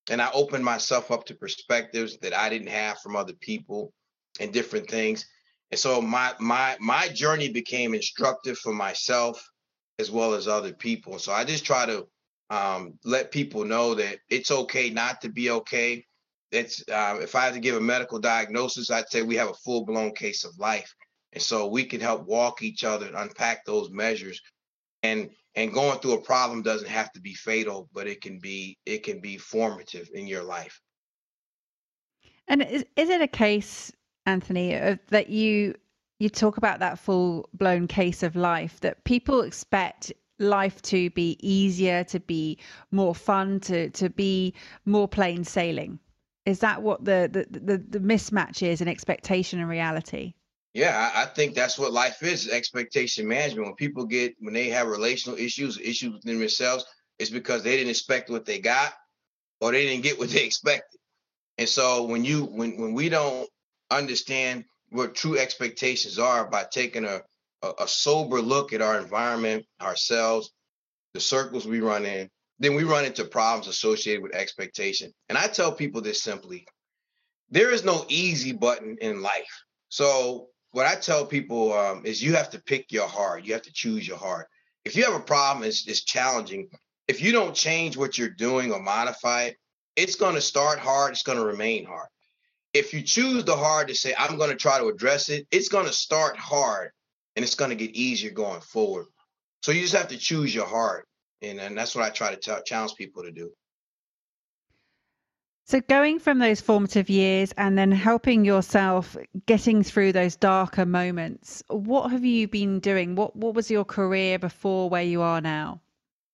And 0.09 0.21
I 0.21 0.31
opened 0.33 0.65
myself 0.65 1.11
up 1.11 1.27
to 1.27 1.35
perspectives 1.35 2.19
that 2.19 2.37
I 2.37 2.49
didn't 2.49 2.69
have 2.69 2.99
from 2.99 3.17
other 3.17 3.35
people 3.35 3.93
and 4.41 4.53
different 4.53 4.89
things. 4.89 5.27
And 5.71 5.79
so 5.79 6.01
my 6.01 6.35
my 6.41 6.77
my 6.81 7.09
journey 7.09 7.51
became 7.51 7.95
instructive 7.95 8.59
for 8.59 8.73
myself 8.73 9.45
as 9.99 10.11
well 10.11 10.35
as 10.35 10.49
other 10.49 10.73
people. 10.73 11.19
So 11.19 11.33
I 11.33 11.45
just 11.45 11.65
try 11.65 11.87
to 11.87 12.07
um, 12.49 12.99
let 13.05 13.31
people 13.31 13.65
know 13.65 13.95
that 13.95 14.19
it's 14.29 14.51
okay 14.51 14.91
not 14.91 15.21
to 15.21 15.29
be 15.29 15.51
okay. 15.51 16.05
It's 16.51 16.83
uh, 16.89 17.19
if 17.21 17.37
I 17.37 17.43
had 17.43 17.55
to 17.55 17.61
give 17.61 17.77
a 17.77 17.81
medical 17.81 18.19
diagnosis, 18.19 18.91
I'd 18.91 19.09
say 19.11 19.23
we 19.23 19.37
have 19.37 19.51
a 19.51 19.55
full 19.55 19.85
blown 19.85 20.13
case 20.13 20.45
of 20.45 20.59
life, 20.59 20.93
and 21.33 21.43
so 21.43 21.69
we 21.69 21.85
can 21.85 22.01
help 22.01 22.27
walk 22.27 22.63
each 22.63 22.83
other 22.83 23.07
and 23.07 23.15
unpack 23.15 23.65
those 23.65 23.91
measures 23.91 24.41
and 25.03 25.31
and 25.55 25.73
going 25.73 25.99
through 25.99 26.15
a 26.15 26.21
problem 26.21 26.63
doesn't 26.63 26.89
have 26.89 27.13
to 27.13 27.21
be 27.21 27.35
fatal 27.35 27.89
but 27.93 28.07
it 28.07 28.21
can 28.21 28.39
be 28.39 28.79
it 28.87 29.03
can 29.03 29.21
be 29.21 29.37
formative 29.37 30.09
in 30.15 30.27
your 30.27 30.43
life. 30.43 30.81
And 32.49 32.63
is, 32.63 32.85
is 32.97 33.09
it 33.09 33.21
a 33.21 33.29
case 33.29 33.93
anthony 34.27 34.99
that 35.09 35.29
you 35.29 35.75
you 36.19 36.29
talk 36.29 36.57
about 36.57 36.81
that 36.81 36.99
full 36.99 37.49
blown 37.55 37.87
case 37.87 38.23
of 38.23 38.37
life 38.37 38.81
that 38.81 39.05
people 39.05 39.41
expect 39.41 40.13
life 40.39 40.81
to 40.83 41.11
be 41.11 41.37
easier 41.41 42.05
to 42.05 42.21
be 42.21 42.59
more 42.91 43.15
fun 43.15 43.61
to 43.61 43.91
to 43.91 44.09
be 44.11 44.55
more 44.85 45.09
plain 45.09 45.45
sailing? 45.45 45.99
Is 46.47 46.61
that 46.61 46.83
what 46.83 47.05
the 47.05 47.29
the 47.33 47.61
the, 47.61 47.79
the 47.79 48.01
mismatch 48.01 48.63
is 48.67 48.81
in 48.81 48.89
expectation 48.89 49.61
and 49.61 49.69
reality 49.69 50.35
yeah, 50.73 51.11
I, 51.15 51.27
think 51.27 51.55
that's 51.55 51.79
what 51.79 51.93
life 51.93 52.23
is, 52.23 52.49
expectation 52.49 53.27
management. 53.27 53.67
When 53.67 53.75
people 53.75 54.07
get 54.07 54.37
when 54.39 54.55
they 54.55 54.69
have 54.69 54.87
relational 54.87 55.39
issues, 55.39 55.79
issues 55.79 56.13
within 56.13 56.39
themselves, 56.39 56.85
it's 57.19 57.31
because 57.31 57.63
they 57.63 57.77
didn't 57.77 57.91
expect 57.91 58.31
what 58.31 58.45
they 58.45 58.61
got 58.61 58.93
or 59.61 59.73
they 59.73 59.85
didn't 59.87 60.05
get 60.05 60.19
what 60.19 60.31
they 60.31 60.45
expected. 60.45 61.01
And 61.59 61.69
so 61.69 62.05
when 62.05 62.25
you 62.25 62.45
when 62.45 62.81
when 62.81 62.95
we 62.95 63.09
don't 63.09 63.49
understand 63.91 64.65
what 64.91 65.15
true 65.15 65.39
expectations 65.39 66.19
are 66.19 66.47
by 66.47 66.65
taking 66.71 67.05
a, 67.05 67.21
a, 67.63 67.73
a 67.81 67.89
sober 67.89 68.41
look 68.41 68.73
at 68.73 68.83
our 68.83 68.99
environment, 68.99 69.67
ourselves, 69.81 70.53
the 71.15 71.21
circles 71.21 71.67
we 71.67 71.81
run 71.81 72.05
in, 72.05 72.29
then 72.61 72.75
we 72.75 72.85
run 72.85 73.05
into 73.05 73.25
problems 73.25 73.67
associated 73.67 74.23
with 74.23 74.35
expectation. 74.35 75.13
And 75.29 75.37
I 75.37 75.49
tell 75.49 75.73
people 75.73 76.01
this 76.01 76.23
simply 76.23 76.67
there 77.51 77.73
is 77.73 77.85
no 77.85 78.05
easy 78.09 78.53
button 78.53 78.99
in 79.01 79.21
life. 79.23 79.65
So 79.89 80.50
what 80.73 80.87
I 80.87 80.95
tell 80.95 81.27
people 81.27 81.73
um, 81.73 82.03
is 82.05 82.23
you 82.23 82.35
have 82.35 82.51
to 82.51 82.63
pick 82.63 82.93
your 82.93 83.09
heart. 83.09 83.45
You 83.45 83.53
have 83.55 83.63
to 83.63 83.73
choose 83.73 84.07
your 84.07 84.17
heart. 84.17 84.47
If 84.85 84.97
you 84.97 85.05
have 85.05 85.15
a 85.15 85.21
problem, 85.21 85.67
it's, 85.67 85.87
it's 85.87 86.05
challenging. 86.05 86.69
if 87.09 87.21
you 87.21 87.33
don't 87.33 87.55
change 87.55 87.97
what 87.97 88.17
you're 88.17 88.29
doing 88.29 88.73
or 88.73 88.81
modify 88.81 89.45
it, 89.45 89.57
it's 89.97 90.15
going 90.15 90.37
to 90.37 90.41
start 90.41 90.79
hard. 90.79 91.13
It's 91.13 91.25
going 91.25 91.39
to 91.39 91.45
remain 91.45 91.85
hard. 91.85 92.09
If 92.73 92.95
you 92.95 93.03
choose 93.03 93.45
the 93.45 93.57
hard 93.57 93.89
to 93.89 93.95
say, 93.95 94.15
I'm 94.17 94.39
going 94.39 94.51
to 94.51 94.57
try 94.57 94.79
to 94.79 94.87
address 94.87 95.29
it, 95.29 95.47
it's 95.51 95.69
going 95.69 95.87
to 95.87 95.93
start 95.93 96.37
hard 96.37 96.93
and 97.35 97.45
it's 97.45 97.57
going 97.57 97.71
to 97.71 97.77
get 97.77 97.97
easier 97.97 98.31
going 98.31 98.61
forward. 98.61 99.07
So 99.63 99.73
you 99.73 99.83
just 99.83 99.97
have 99.97 100.09
to 100.09 100.19
choose 100.19 100.55
your 100.55 100.67
heart. 100.67 101.07
And, 101.43 101.59
and 101.59 101.77
that's 101.77 101.97
what 101.97 102.05
I 102.05 102.11
try 102.11 102.35
to 102.35 102.63
challenge 102.65 102.95
people 102.97 103.25
to 103.25 103.33
do. 103.33 103.51
So, 105.65 105.81
going 105.81 106.19
from 106.19 106.39
those 106.39 106.61
formative 106.61 107.09
years 107.09 107.53
and 107.57 107.79
then 107.79 107.93
helping 107.93 108.45
yourself 108.45 109.17
getting 109.47 109.85
through 109.85 110.13
those 110.13 110.35
darker 110.35 110.85
moments, 110.85 111.63
what 111.69 112.11
have 112.11 112.25
you 112.25 112.49
been 112.49 112.81
doing? 112.81 113.15
What 113.15 113.37
What 113.37 113.55
was 113.55 113.71
your 113.71 113.85
career 113.85 114.39
before 114.39 114.91
where 114.91 115.05
you 115.05 115.23
are 115.23 115.41
now? 115.41 115.81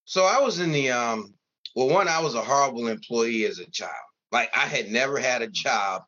So, 0.05 0.25
I 0.25 0.41
was 0.41 0.61
in 0.61 0.73
the 0.73 0.91
um. 0.91 1.35
Well, 1.75 1.89
one, 1.89 2.09
I 2.09 2.21
was 2.21 2.35
a 2.35 2.41
horrible 2.41 2.87
employee 2.87 3.45
as 3.45 3.59
a 3.59 3.71
child. 3.71 3.93
Like 4.33 4.51
I 4.57 4.67
had 4.67 4.91
never 4.91 5.19
had 5.19 5.43
a 5.43 5.47
job 5.47 6.05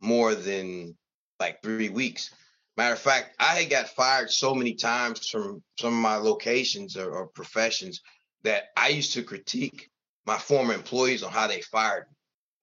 more 0.00 0.34
than 0.34 0.96
like 1.38 1.62
three 1.62 1.90
weeks. 1.90 2.30
Matter 2.76 2.94
of 2.94 3.00
fact, 3.00 3.36
I 3.38 3.56
had 3.56 3.70
got 3.70 3.88
fired 3.88 4.30
so 4.30 4.54
many 4.54 4.74
times 4.74 5.28
from 5.28 5.62
some 5.78 5.94
of 5.94 6.00
my 6.00 6.16
locations 6.16 6.96
or, 6.96 7.10
or 7.10 7.26
professions 7.26 8.00
that 8.42 8.64
I 8.76 8.88
used 8.88 9.12
to 9.14 9.22
critique 9.22 9.90
my 10.24 10.38
former 10.38 10.72
employees 10.72 11.22
on 11.22 11.32
how 11.32 11.46
they 11.46 11.60
fired 11.60 12.06
me. 12.08 12.16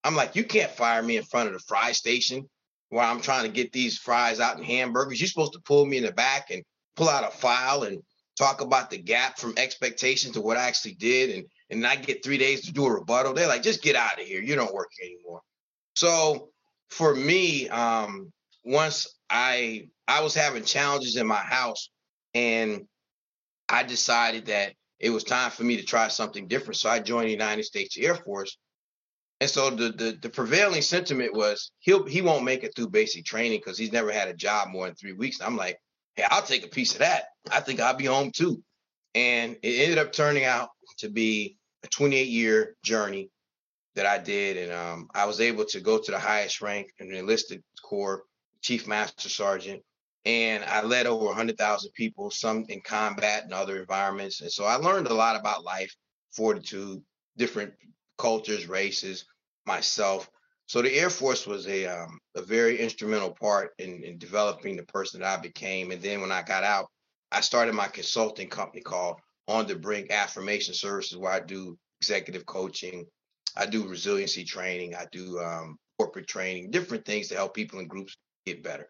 I'm 0.07 0.15
like, 0.15 0.37
you 0.37 0.45
can't 0.45 0.71
fire 0.71 1.03
me 1.03 1.17
in 1.17 1.23
front 1.23 1.47
of 1.47 1.53
the 1.53 1.59
fry 1.59 1.91
station 1.91 2.49
while 2.87 3.11
I'm 3.11 3.19
trying 3.19 3.43
to 3.43 3.51
get 3.51 3.73
these 3.73 3.97
fries 3.97 4.39
out 4.39 4.57
in 4.57 4.63
hamburgers. 4.63 5.19
You're 5.19 5.27
supposed 5.27 5.51
to 5.51 5.59
pull 5.59 5.85
me 5.85 5.97
in 5.97 6.05
the 6.05 6.13
back 6.13 6.49
and 6.49 6.63
pull 6.95 7.09
out 7.09 7.27
a 7.27 7.35
file 7.35 7.83
and 7.83 8.01
talk 8.37 8.61
about 8.61 8.89
the 8.89 8.97
gap 8.97 9.37
from 9.37 9.53
expectation 9.57 10.31
to 10.31 10.39
what 10.39 10.55
I 10.55 10.65
actually 10.65 10.93
did. 10.93 11.35
And 11.35 11.45
and 11.69 11.85
I 11.85 11.97
get 11.97 12.23
three 12.23 12.37
days 12.37 12.61
to 12.61 12.71
do 12.71 12.85
a 12.85 12.93
rebuttal. 12.93 13.33
They're 13.33 13.49
like, 13.49 13.63
just 13.63 13.83
get 13.83 13.97
out 13.97 14.21
of 14.21 14.25
here. 14.25 14.41
You 14.41 14.55
don't 14.55 14.73
work 14.73 14.91
anymore. 15.03 15.41
So 15.97 16.51
for 16.89 17.13
me, 17.13 17.67
um, 17.67 18.31
once 18.63 19.13
I 19.29 19.89
I 20.07 20.21
was 20.21 20.33
having 20.33 20.63
challenges 20.63 21.17
in 21.17 21.27
my 21.27 21.35
house 21.35 21.89
and 22.33 22.87
I 23.67 23.83
decided 23.83 24.45
that 24.45 24.71
it 25.01 25.09
was 25.09 25.25
time 25.25 25.51
for 25.51 25.65
me 25.65 25.75
to 25.75 25.83
try 25.83 26.07
something 26.07 26.47
different. 26.47 26.77
So 26.77 26.89
I 26.89 26.99
joined 26.99 27.27
the 27.27 27.31
United 27.31 27.65
States 27.65 27.97
Air 27.97 28.15
Force 28.15 28.57
and 29.39 29.49
so 29.49 29.69
the, 29.69 29.89
the 29.89 30.17
the 30.21 30.29
prevailing 30.29 30.81
sentiment 30.81 31.33
was 31.33 31.71
he'll 31.79 32.05
he 32.05 32.21
won't 32.21 32.43
make 32.43 32.63
it 32.63 32.75
through 32.75 32.89
basic 32.89 33.25
training 33.25 33.59
because 33.59 33.77
he's 33.77 33.91
never 33.91 34.11
had 34.11 34.27
a 34.27 34.33
job 34.33 34.69
more 34.69 34.87
than 34.87 34.95
three 34.95 35.13
weeks. 35.13 35.39
And 35.39 35.47
I'm 35.47 35.57
like, 35.57 35.77
hey, 36.15 36.25
I'll 36.29 36.41
take 36.41 36.65
a 36.65 36.69
piece 36.69 36.93
of 36.93 36.99
that. 36.99 37.25
I 37.51 37.59
think 37.59 37.79
I'll 37.79 37.95
be 37.95 38.05
home 38.05 38.31
too. 38.31 38.63
And 39.13 39.57
it 39.61 39.81
ended 39.83 39.99
up 39.99 40.11
turning 40.11 40.45
out 40.45 40.69
to 40.99 41.09
be 41.09 41.57
a 41.83 41.87
28 41.87 42.27
year 42.27 42.75
journey 42.83 43.29
that 43.95 44.05
I 44.05 44.17
did, 44.17 44.57
and 44.57 44.71
um, 44.71 45.07
I 45.13 45.25
was 45.25 45.41
able 45.41 45.65
to 45.65 45.79
go 45.79 45.97
to 45.97 46.11
the 46.11 46.19
highest 46.19 46.61
rank 46.61 46.91
in 46.99 47.09
the 47.09 47.17
enlisted 47.17 47.63
corps, 47.83 48.23
chief 48.61 48.87
master 48.87 49.29
sergeant, 49.29 49.81
and 50.25 50.63
I 50.63 50.83
led 50.83 51.07
over 51.07 51.25
100,000 51.25 51.91
people, 51.93 52.29
some 52.29 52.65
in 52.69 52.81
combat 52.81 53.43
and 53.43 53.53
other 53.53 53.79
environments. 53.79 54.41
And 54.41 54.51
so 54.51 54.65
I 54.65 54.75
learned 54.75 55.07
a 55.07 55.13
lot 55.13 55.39
about 55.39 55.63
life, 55.63 55.95
fortitude, 56.31 57.01
different 57.37 57.73
cultures, 58.17 58.67
races, 58.67 59.25
myself. 59.65 60.29
So 60.67 60.81
the 60.81 60.93
Air 60.93 61.09
Force 61.09 61.47
was 61.47 61.67
a 61.67 61.85
um, 61.85 62.19
a 62.35 62.41
very 62.41 62.79
instrumental 62.79 63.31
part 63.31 63.73
in, 63.77 64.03
in 64.03 64.17
developing 64.17 64.75
the 64.75 64.83
person 64.83 65.21
that 65.21 65.39
I 65.39 65.41
became. 65.41 65.91
And 65.91 66.01
then 66.01 66.21
when 66.21 66.31
I 66.31 66.41
got 66.41 66.63
out, 66.63 66.87
I 67.31 67.41
started 67.41 67.73
my 67.73 67.87
consulting 67.87 68.49
company 68.49 68.81
called 68.81 69.17
On 69.47 69.65
the 69.65 69.75
Brink 69.75 70.11
Affirmation 70.11 70.73
Services, 70.73 71.17
where 71.17 71.31
I 71.31 71.39
do 71.39 71.77
executive 72.01 72.45
coaching, 72.45 73.05
I 73.55 73.65
do 73.65 73.87
resiliency 73.87 74.43
training, 74.43 74.95
I 74.95 75.05
do 75.11 75.39
um, 75.39 75.77
corporate 75.97 76.27
training, 76.27 76.71
different 76.71 77.05
things 77.05 77.27
to 77.29 77.35
help 77.35 77.53
people 77.53 77.79
in 77.79 77.87
groups 77.87 78.15
get 78.45 78.63
better. 78.63 78.89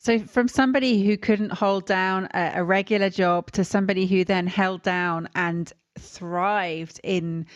So, 0.00 0.18
from 0.18 0.48
somebody 0.48 1.04
who 1.04 1.16
couldn't 1.16 1.52
hold 1.52 1.86
down 1.86 2.28
a, 2.32 2.52
a 2.56 2.64
regular 2.64 3.10
job 3.10 3.50
to 3.52 3.64
somebody 3.64 4.06
who 4.06 4.24
then 4.24 4.46
held 4.46 4.82
down 4.82 5.28
and 5.34 5.72
thrived 5.98 7.00
in 7.02 7.46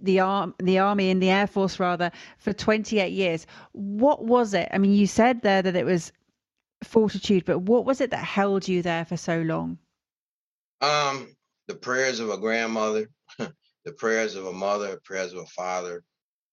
the 0.00 0.20
arm 0.20 0.54
the 0.58 0.78
army 0.78 1.10
and 1.10 1.22
the 1.22 1.30
air 1.30 1.46
force 1.46 1.78
rather 1.78 2.10
for 2.38 2.52
28 2.52 3.12
years. 3.12 3.46
What 3.72 4.24
was 4.24 4.54
it? 4.54 4.68
I 4.72 4.78
mean 4.78 4.92
you 4.92 5.06
said 5.06 5.42
there 5.42 5.62
that 5.62 5.76
it 5.76 5.84
was 5.84 6.12
fortitude 6.84 7.44
but 7.44 7.60
what 7.60 7.84
was 7.84 8.00
it 8.00 8.10
that 8.10 8.24
held 8.24 8.66
you 8.66 8.82
there 8.82 9.04
for 9.04 9.16
so 9.16 9.40
long? 9.42 9.78
Um 10.80 11.34
the 11.68 11.74
prayers 11.74 12.20
of 12.20 12.30
a 12.30 12.38
grandmother 12.38 13.08
the 13.38 13.92
prayers 13.98 14.34
of 14.34 14.46
a 14.46 14.52
mother 14.52 15.00
prayers 15.04 15.32
of 15.32 15.40
a 15.40 15.46
father. 15.46 16.02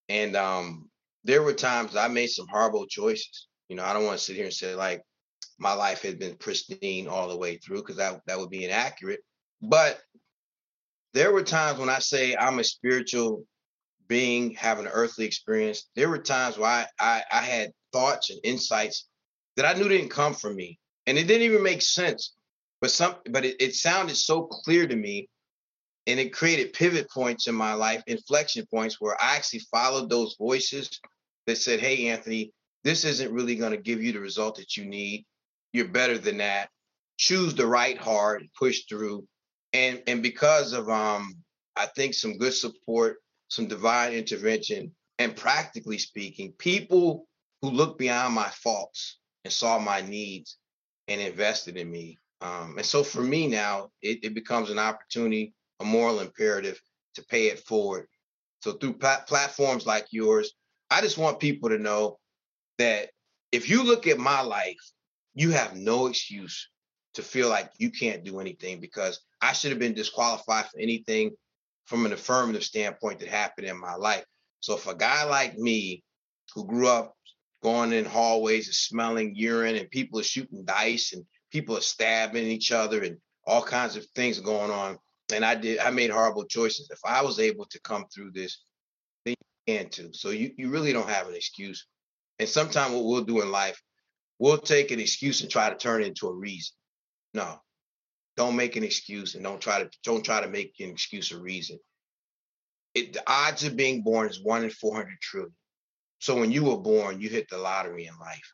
And 0.07 0.35
um 0.35 0.89
there 1.23 1.43
were 1.43 1.53
times 1.53 1.95
i 1.95 2.07
made 2.07 2.27
some 2.27 2.47
horrible 2.47 2.85
choices. 2.87 3.47
You 3.69 3.75
know 3.75 3.83
i 3.83 3.93
don't 3.93 4.05
want 4.05 4.17
to 4.19 4.23
sit 4.23 4.35
here 4.35 4.45
and 4.45 4.53
say 4.53 4.75
like 4.75 5.01
my 5.59 5.73
life 5.73 6.01
had 6.01 6.17
been 6.17 6.35
pristine 6.35 7.07
all 7.07 7.27
the 7.27 7.37
way 7.37 7.57
through 7.57 7.77
because 7.81 7.97
that, 7.97 8.21
that 8.25 8.39
would 8.39 8.49
be 8.49 8.63
inaccurate. 8.63 9.19
But 9.61 10.01
there 11.13 11.31
were 11.31 11.43
times 11.43 11.79
when 11.79 11.89
I 11.89 11.99
say 11.99 12.35
I'm 12.35 12.59
a 12.59 12.63
spiritual 12.63 13.45
being 14.07 14.51
having 14.51 14.85
an 14.85 14.91
earthly 14.93 15.25
experience. 15.25 15.87
There 15.95 16.09
were 16.09 16.17
times 16.17 16.57
where 16.57 16.69
I, 16.69 16.85
I, 16.99 17.23
I 17.31 17.41
had 17.41 17.71
thoughts 17.93 18.29
and 18.29 18.39
insights 18.43 19.07
that 19.55 19.65
I 19.65 19.77
knew 19.77 19.87
didn't 19.87 20.09
come 20.09 20.33
from 20.33 20.55
me, 20.55 20.79
and 21.07 21.17
it 21.17 21.27
didn't 21.27 21.43
even 21.43 21.63
make 21.63 21.81
sense. 21.81 22.33
But 22.81 22.91
some, 22.91 23.15
but 23.29 23.45
it, 23.45 23.57
it 23.59 23.75
sounded 23.75 24.15
so 24.15 24.43
clear 24.43 24.87
to 24.87 24.95
me, 24.95 25.29
and 26.07 26.19
it 26.19 26.33
created 26.33 26.73
pivot 26.73 27.09
points 27.11 27.47
in 27.47 27.55
my 27.55 27.73
life, 27.73 28.01
inflection 28.07 28.65
points 28.71 28.99
where 28.99 29.21
I 29.21 29.35
actually 29.35 29.61
followed 29.71 30.09
those 30.09 30.35
voices 30.39 30.99
that 31.45 31.57
said, 31.57 31.79
"Hey, 31.79 32.07
Anthony, 32.07 32.51
this 32.83 33.05
isn't 33.05 33.33
really 33.33 33.55
going 33.55 33.71
to 33.71 33.77
give 33.77 34.01
you 34.01 34.13
the 34.13 34.19
result 34.19 34.55
that 34.57 34.77
you 34.77 34.85
need. 34.85 35.25
You're 35.73 35.89
better 35.89 36.17
than 36.17 36.37
that. 36.37 36.69
Choose 37.17 37.53
the 37.53 37.67
right 37.67 37.97
heart, 37.97 38.43
push 38.57 38.81
through." 38.87 39.27
And 39.73 40.01
and 40.07 40.23
because 40.23 40.73
of 40.73 40.89
um 40.89 41.35
i 41.75 41.85
think 41.85 42.13
some 42.13 42.37
good 42.37 42.53
support 42.53 43.17
some 43.49 43.67
divine 43.67 44.13
intervention 44.13 44.91
and 45.17 45.35
practically 45.35 45.97
speaking 45.97 46.51
people 46.53 47.27
who 47.61 47.69
looked 47.69 47.99
beyond 47.99 48.33
my 48.33 48.49
faults 48.49 49.19
and 49.43 49.53
saw 49.53 49.79
my 49.79 50.01
needs 50.01 50.57
and 51.07 51.21
invested 51.21 51.77
in 51.77 51.89
me 51.89 52.17
um, 52.41 52.75
and 52.77 52.85
so 52.85 53.03
for 53.03 53.21
me 53.21 53.47
now 53.47 53.89
it, 54.01 54.23
it, 54.23 54.33
becomes 54.33 54.69
an 54.69 54.79
opportunity 54.79 55.53
a 55.81 55.85
moral 55.85 56.21
imperative 56.21 56.79
to 57.15 57.23
pay 57.25 57.47
it 57.47 57.59
forward. 57.59 58.07
So 58.61 58.73
through 58.73 58.93
plat- 58.93 59.27
platforms 59.27 59.85
like 59.85 60.07
yours 60.11 60.53
i 60.89 61.01
just 61.01 61.17
want 61.17 61.39
people 61.39 61.69
to 61.69 61.77
know 61.77 62.17
that 62.77 63.09
if 63.51 63.69
you 63.69 63.83
look 63.83 64.07
at 64.07 64.17
my 64.17 64.41
life 64.41 64.79
you 65.33 65.51
have 65.51 65.75
no 65.75 66.07
excuse 66.07 66.69
to 67.13 67.23
feel 67.23 67.49
like 67.49 67.71
you 67.77 67.91
can't 67.91 68.23
do 68.23 68.39
anything 68.39 68.79
because 68.79 69.19
I 69.41 69.53
should 69.53 69.71
have 69.71 69.79
been 69.79 69.93
disqualified 69.93 70.65
for 70.65 70.79
anything 70.79 71.31
from 71.85 72.05
an 72.05 72.13
affirmative 72.13 72.63
standpoint 72.63 73.19
that 73.19 73.29
happened 73.29 73.67
in 73.67 73.79
my 73.79 73.95
life. 73.95 74.23
So 74.59 74.75
if 74.75 74.87
a 74.87 74.95
guy 74.95 75.23
like 75.23 75.57
me 75.57 76.03
who 76.53 76.65
grew 76.65 76.87
up 76.87 77.13
going 77.63 77.93
in 77.93 78.05
hallways 78.05 78.67
and 78.67 78.75
smelling 78.75 79.35
urine 79.35 79.75
and 79.75 79.89
people 79.89 80.19
are 80.19 80.23
shooting 80.23 80.63
dice 80.65 81.13
and 81.13 81.25
people 81.51 81.77
are 81.77 81.81
stabbing 81.81 82.45
each 82.45 82.71
other 82.71 83.03
and 83.03 83.17
all 83.45 83.63
kinds 83.63 83.95
of 83.95 84.05
things 84.15 84.39
going 84.39 84.71
on. 84.71 84.97
And 85.33 85.43
I 85.43 85.55
did, 85.55 85.79
I 85.79 85.89
made 85.89 86.11
horrible 86.11 86.45
choices. 86.45 86.89
If 86.91 86.99
I 87.05 87.21
was 87.21 87.39
able 87.39 87.65
to 87.65 87.81
come 87.81 88.05
through 88.13 88.31
this, 88.31 88.63
then 89.25 89.35
you 89.67 89.75
can 89.75 89.89
too. 89.89 90.09
So 90.13 90.29
you, 90.29 90.51
you 90.57 90.69
really 90.69 90.93
don't 90.93 91.09
have 91.09 91.27
an 91.27 91.35
excuse. 91.35 91.87
And 92.39 92.47
sometimes 92.47 92.93
what 92.93 93.05
we'll 93.05 93.23
do 93.23 93.41
in 93.41 93.51
life, 93.51 93.81
we'll 94.39 94.57
take 94.57 94.91
an 94.91 94.99
excuse 94.99 95.41
and 95.41 95.49
try 95.49 95.69
to 95.69 95.75
turn 95.75 96.01
it 96.01 96.07
into 96.07 96.27
a 96.27 96.33
reason. 96.33 96.73
No, 97.33 97.59
don't 98.39 98.55
make 98.55 98.77
an 98.77 98.85
excuse 98.85 99.35
and 99.35 99.43
don't 99.43 99.59
try 99.59 99.83
to 99.83 99.89
don't 100.01 100.23
try 100.23 100.39
to 100.39 100.47
make 100.47 100.73
an 100.79 100.89
excuse 100.89 101.33
a 101.33 101.37
reason. 101.37 101.77
It, 102.95 103.11
the 103.11 103.23
odds 103.27 103.65
of 103.65 103.75
being 103.75 104.01
born 104.01 104.29
is 104.29 104.41
one 104.41 104.63
in 104.63 104.69
400 104.69 105.19
trillion. 105.21 105.53
So 106.19 106.39
when 106.39 106.49
you 106.49 106.63
were 106.63 106.77
born, 106.77 107.19
you 107.19 107.27
hit 107.27 107.49
the 107.49 107.57
lottery 107.57 108.05
in 108.05 108.17
life. 108.17 108.53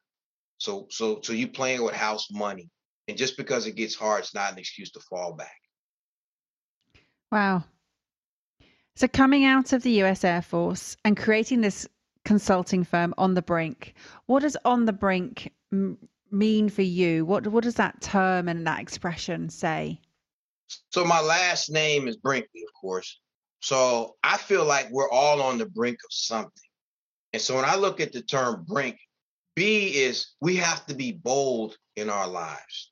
So 0.57 0.87
so 0.89 1.21
so 1.21 1.33
you 1.33 1.47
playing 1.47 1.83
with 1.83 1.93
house 1.93 2.31
money, 2.31 2.67
and 3.07 3.15
just 3.15 3.37
because 3.37 3.67
it 3.67 3.75
gets 3.75 3.93
hard, 3.93 4.21
it's 4.21 4.33
not 4.33 4.53
an 4.53 4.57
excuse 4.57 4.89
to 4.93 4.99
fall 5.01 5.33
back. 5.33 5.61
Wow. 7.31 7.63
So 8.95 9.07
coming 9.07 9.45
out 9.45 9.71
of 9.71 9.83
the 9.83 9.91
U.S. 10.01 10.23
Air 10.23 10.41
Force 10.41 10.97
and 11.05 11.15
creating 11.15 11.61
this 11.61 11.87
consulting 12.23 12.83
firm 12.83 13.13
on 13.19 13.35
the 13.35 13.43
brink, 13.43 13.93
what 14.25 14.41
does 14.41 14.57
on 14.65 14.85
the 14.85 14.93
brink 14.93 15.51
mean 16.31 16.69
for 16.69 16.81
you? 16.81 17.25
What 17.25 17.47
what 17.47 17.63
does 17.63 17.75
that 17.75 18.01
term 18.01 18.47
and 18.47 18.65
that 18.67 18.79
expression 18.79 19.49
say? 19.49 19.99
So 20.91 21.05
my 21.05 21.21
last 21.21 21.69
name 21.69 22.07
is 22.07 22.17
Brinkley, 22.17 22.63
of 22.67 22.73
course. 22.79 23.19
So 23.59 24.15
I 24.23 24.37
feel 24.37 24.65
like 24.65 24.89
we're 24.91 25.09
all 25.09 25.41
on 25.41 25.57
the 25.57 25.65
brink 25.65 25.97
of 26.03 26.11
something. 26.11 26.51
And 27.33 27.41
so 27.41 27.55
when 27.55 27.65
I 27.65 27.75
look 27.75 27.99
at 27.99 28.13
the 28.13 28.21
term 28.21 28.63
brink, 28.67 28.97
B 29.55 29.87
is 29.87 30.27
we 30.41 30.57
have 30.57 30.85
to 30.87 30.95
be 30.95 31.11
bold 31.11 31.77
in 31.95 32.09
our 32.09 32.27
lives. 32.27 32.91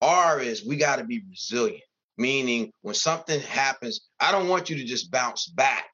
R 0.00 0.40
is 0.40 0.64
we 0.64 0.76
got 0.76 0.96
to 0.96 1.04
be 1.04 1.22
resilient, 1.28 1.82
meaning 2.16 2.72
when 2.82 2.94
something 2.94 3.40
happens, 3.40 4.00
I 4.18 4.32
don't 4.32 4.48
want 4.48 4.70
you 4.70 4.76
to 4.76 4.84
just 4.84 5.10
bounce 5.10 5.46
back. 5.46 5.86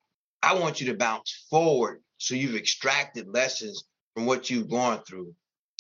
I 0.42 0.54
want 0.54 0.80
you 0.80 0.88
to 0.88 0.96
bounce 0.96 1.46
forward 1.50 2.02
so 2.18 2.34
you've 2.34 2.54
extracted 2.54 3.26
lessons 3.28 3.84
from 4.14 4.26
what 4.26 4.48
you've 4.48 4.70
gone 4.70 5.02
through. 5.02 5.34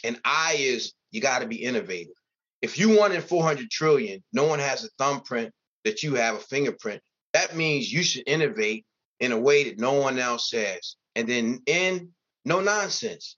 And 0.06 0.20
I 0.24 0.56
is 0.58 0.92
you 1.10 1.20
got 1.20 1.40
to 1.40 1.46
be 1.46 1.56
innovative. 1.56 2.14
If 2.62 2.78
you 2.78 2.96
want 2.96 3.12
in 3.12 3.20
400 3.20 3.70
trillion, 3.70 4.22
no 4.32 4.44
one 4.44 4.58
has 4.58 4.84
a 4.84 4.88
thumbprint 4.98 5.52
that 5.84 6.02
you 6.02 6.14
have 6.14 6.36
a 6.36 6.40
fingerprint. 6.40 7.02
That 7.32 7.54
means 7.54 7.92
you 7.92 8.02
should 8.02 8.24
innovate 8.26 8.86
in 9.20 9.32
a 9.32 9.38
way 9.38 9.64
that 9.64 9.78
no 9.78 9.92
one 9.94 10.18
else 10.18 10.50
has. 10.52 10.96
And 11.14 11.28
then 11.28 11.60
in 11.66 12.10
no 12.46 12.60
nonsense. 12.60 13.36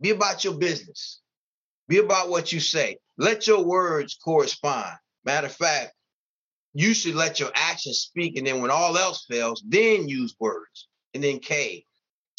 Be 0.00 0.10
about 0.10 0.44
your 0.44 0.54
business. 0.54 1.20
Be 1.88 1.98
about 1.98 2.28
what 2.28 2.52
you 2.52 2.60
say. 2.60 2.98
Let 3.18 3.46
your 3.46 3.64
words 3.64 4.16
correspond. 4.22 4.92
Matter 5.24 5.46
of 5.46 5.54
fact, 5.54 5.92
you 6.74 6.94
should 6.94 7.14
let 7.14 7.40
your 7.40 7.50
actions 7.54 7.98
speak. 7.98 8.36
And 8.36 8.46
then 8.46 8.60
when 8.60 8.70
all 8.70 8.96
else 8.96 9.24
fails, 9.28 9.62
then 9.66 10.08
use 10.08 10.36
words. 10.38 10.88
And 11.14 11.24
then 11.24 11.40
K, 11.40 11.84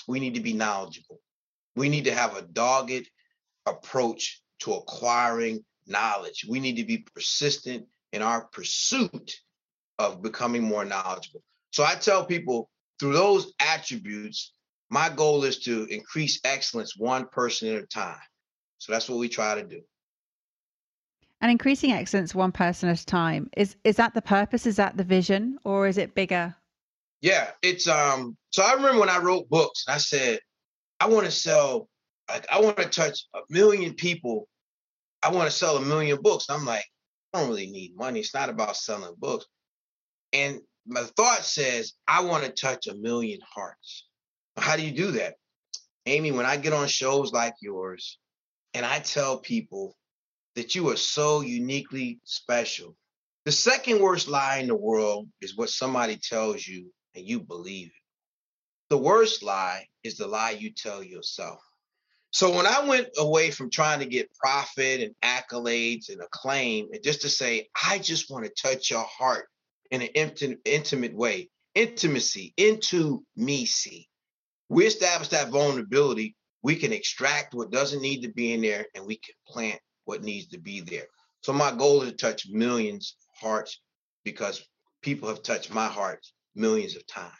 we 0.08 0.20
need 0.20 0.36
to 0.36 0.42
be 0.42 0.54
knowledgeable. 0.54 1.20
We 1.76 1.90
need 1.90 2.06
to 2.06 2.14
have 2.14 2.38
a 2.38 2.44
dogged 2.44 3.10
approach 3.66 4.42
to 4.60 4.74
acquiring 4.74 5.64
knowledge. 5.88 6.46
We 6.48 6.60
need 6.60 6.78
to 6.78 6.84
be 6.84 7.06
persistent 7.14 7.86
in 8.12 8.22
our 8.22 8.46
pursuit 8.46 9.36
of 10.00 10.22
becoming 10.22 10.64
more 10.64 10.86
knowledgeable. 10.86 11.44
So 11.72 11.84
I 11.84 11.96
tell 11.96 12.26
people 12.26 12.70
through 13.00 13.14
those 13.14 13.54
attributes, 13.60 14.54
my 14.90 15.10
goal 15.10 15.44
is 15.44 15.60
to 15.60 15.86
increase 15.86 16.40
excellence 16.44 16.98
one 16.98 17.28
person 17.28 17.70
at 17.76 17.84
a 17.84 17.88
time. 17.88 18.20
So 18.78 18.92
that's 18.92 19.08
what 19.08 19.20
we 19.20 19.30
try 19.30 19.56
to 19.56 19.64
do. 19.64 19.82
And 21.40 21.50
increasing 21.50 21.92
excellence 21.92 22.36
one 22.36 22.52
person 22.52 22.90
at 22.90 23.00
a 23.00 23.06
time 23.06 23.50
is 23.58 23.76
is 23.84 23.96
that 23.96 24.14
the 24.14 24.22
purpose? 24.22 24.68
Is 24.68 24.76
that 24.76 24.96
the 24.96 25.04
vision, 25.04 25.58
or 25.64 25.88
is 25.88 25.98
it 25.98 26.14
bigger? 26.14 26.56
Yeah, 27.22 27.52
it's 27.64 27.88
um. 27.88 28.38
So 28.52 28.64
I 28.64 28.74
remember 28.74 29.00
when 29.00 29.10
I 29.10 29.18
wrote 29.18 29.50
books, 29.50 29.86
I 29.88 29.98
said 29.98 30.40
I 31.00 31.08
want 31.08 31.26
to 31.26 31.32
sell, 31.32 31.90
like 32.32 32.46
I 32.52 32.62
want 32.62 32.78
to 32.78 32.86
touch 32.86 33.26
a 33.34 33.40
million 33.50 33.94
people. 33.94 34.48
I 35.24 35.32
want 35.32 35.50
to 35.50 35.56
sell 35.56 35.78
a 35.78 35.82
million 35.82 36.22
books. 36.22 36.48
I'm 36.50 36.66
like, 36.66 36.86
I 37.34 37.40
don't 37.40 37.50
really 37.50 37.70
need 37.70 37.96
money. 37.96 38.20
It's 38.20 38.34
not 38.34 38.50
about 38.50 38.76
selling 38.76 39.16
books. 39.18 39.46
And 40.34 40.62
my 40.88 41.04
thought 41.18 41.44
says 41.44 41.94
I 42.08 42.22
want 42.22 42.44
to 42.44 42.52
touch 42.52 42.88
a 42.88 42.96
million 42.96 43.40
hearts. 43.48 44.08
How 44.58 44.76
do 44.76 44.84
you 44.84 44.92
do 44.92 45.12
that? 45.12 45.36
Amy, 46.06 46.32
when 46.32 46.46
I 46.46 46.58
get 46.58 46.74
on 46.74 46.88
shows 46.88 47.32
like 47.32 47.54
yours 47.62 48.18
and 48.74 48.86
I 48.86 49.00
tell 49.00 49.38
people 49.38 49.96
that 50.56 50.74
you 50.74 50.90
are 50.90 50.98
so 50.98 51.42
uniquely 51.42 52.20
special, 52.24 52.96
the 53.46 53.52
second 53.52 54.02
worst 54.02 54.28
lie 54.28 54.58
in 54.58 54.68
the 54.68 54.76
world 54.76 55.28
is 55.42 55.56
what 55.56 55.70
somebody 55.70 56.18
tells 56.18 56.66
you 56.66 56.92
and 57.16 57.28
you 57.28 57.40
believe 57.40 57.88
it. 57.88 57.94
The 58.90 58.98
worst 58.98 59.44
lie 59.44 59.86
is 60.04 60.18
the 60.18 60.28
lie 60.28 60.52
you 60.52 60.72
tell 60.72 61.04
yourself. 61.04 61.60
So 62.32 62.56
when 62.56 62.66
I 62.66 62.88
went 62.88 63.10
away 63.18 63.52
from 63.52 63.70
trying 63.70 64.00
to 64.00 64.06
get 64.06 64.34
profit 64.36 65.02
and 65.02 65.16
accolades 65.24 66.10
and 66.10 66.22
acclaim, 66.22 66.88
and 66.94 67.04
just 67.04 67.22
to 67.22 67.30
say, 67.30 67.68
I 67.90 68.00
just 68.00 68.32
want 68.32 68.46
to 68.46 68.62
touch 68.62 68.90
your 68.90 69.04
heart 69.04 69.48
in 69.92 70.02
an 70.02 70.10
intimate 70.66 71.14
way, 71.14 71.50
intimacy, 71.76 72.54
into 72.58 73.24
me 73.36 73.66
see 73.66 74.08
we 74.72 74.86
establish 74.86 75.28
that 75.28 75.50
vulnerability, 75.50 76.34
we 76.64 76.78
can 76.78 76.94
extract 76.94 77.54
what 77.54 77.72
doesn't 77.72 78.02
need 78.02 78.22
to 78.22 78.30
be 78.30 78.54
in 78.54 78.62
there 78.62 78.86
and 78.96 79.06
we 79.06 79.18
can 79.18 79.36
plant 79.46 79.82
what 80.06 80.24
needs 80.24 80.48
to 80.48 80.58
be 80.58 80.80
there. 80.80 81.08
So 81.42 81.52
my 81.52 81.74
goal 81.74 82.04
is 82.04 82.12
to 82.12 82.16
touch 82.16 82.48
millions 82.50 83.18
of 83.20 83.48
hearts 83.50 83.82
because 84.24 84.66
people 85.02 85.28
have 85.28 85.44
touched 85.44 85.74
my 85.74 85.88
heart 85.88 86.26
millions 86.56 86.96
of 86.96 87.06
times. 87.06 87.34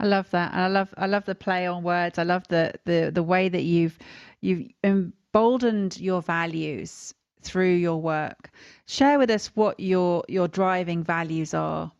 I 0.00 0.06
love 0.06 0.30
that. 0.30 0.52
And 0.52 0.60
I 0.60 0.66
love 0.68 0.94
I 0.96 1.06
love 1.06 1.24
the 1.24 1.34
play 1.34 1.66
on 1.66 1.82
words. 1.82 2.18
I 2.18 2.24
love 2.24 2.46
the 2.48 2.74
the 2.84 3.10
the 3.12 3.22
way 3.22 3.48
that 3.48 3.62
you've 3.62 3.98
you've 4.40 4.68
emboldened 4.82 5.98
your 6.00 6.22
values 6.22 7.14
through 7.42 7.74
your 7.74 8.00
work. 8.00 8.50
Share 8.86 9.18
with 9.18 9.30
us 9.30 9.48
what 9.54 9.78
your 9.78 10.24
your 10.28 10.48
driving 10.48 11.04
values 11.04 11.54
are. 11.54 11.92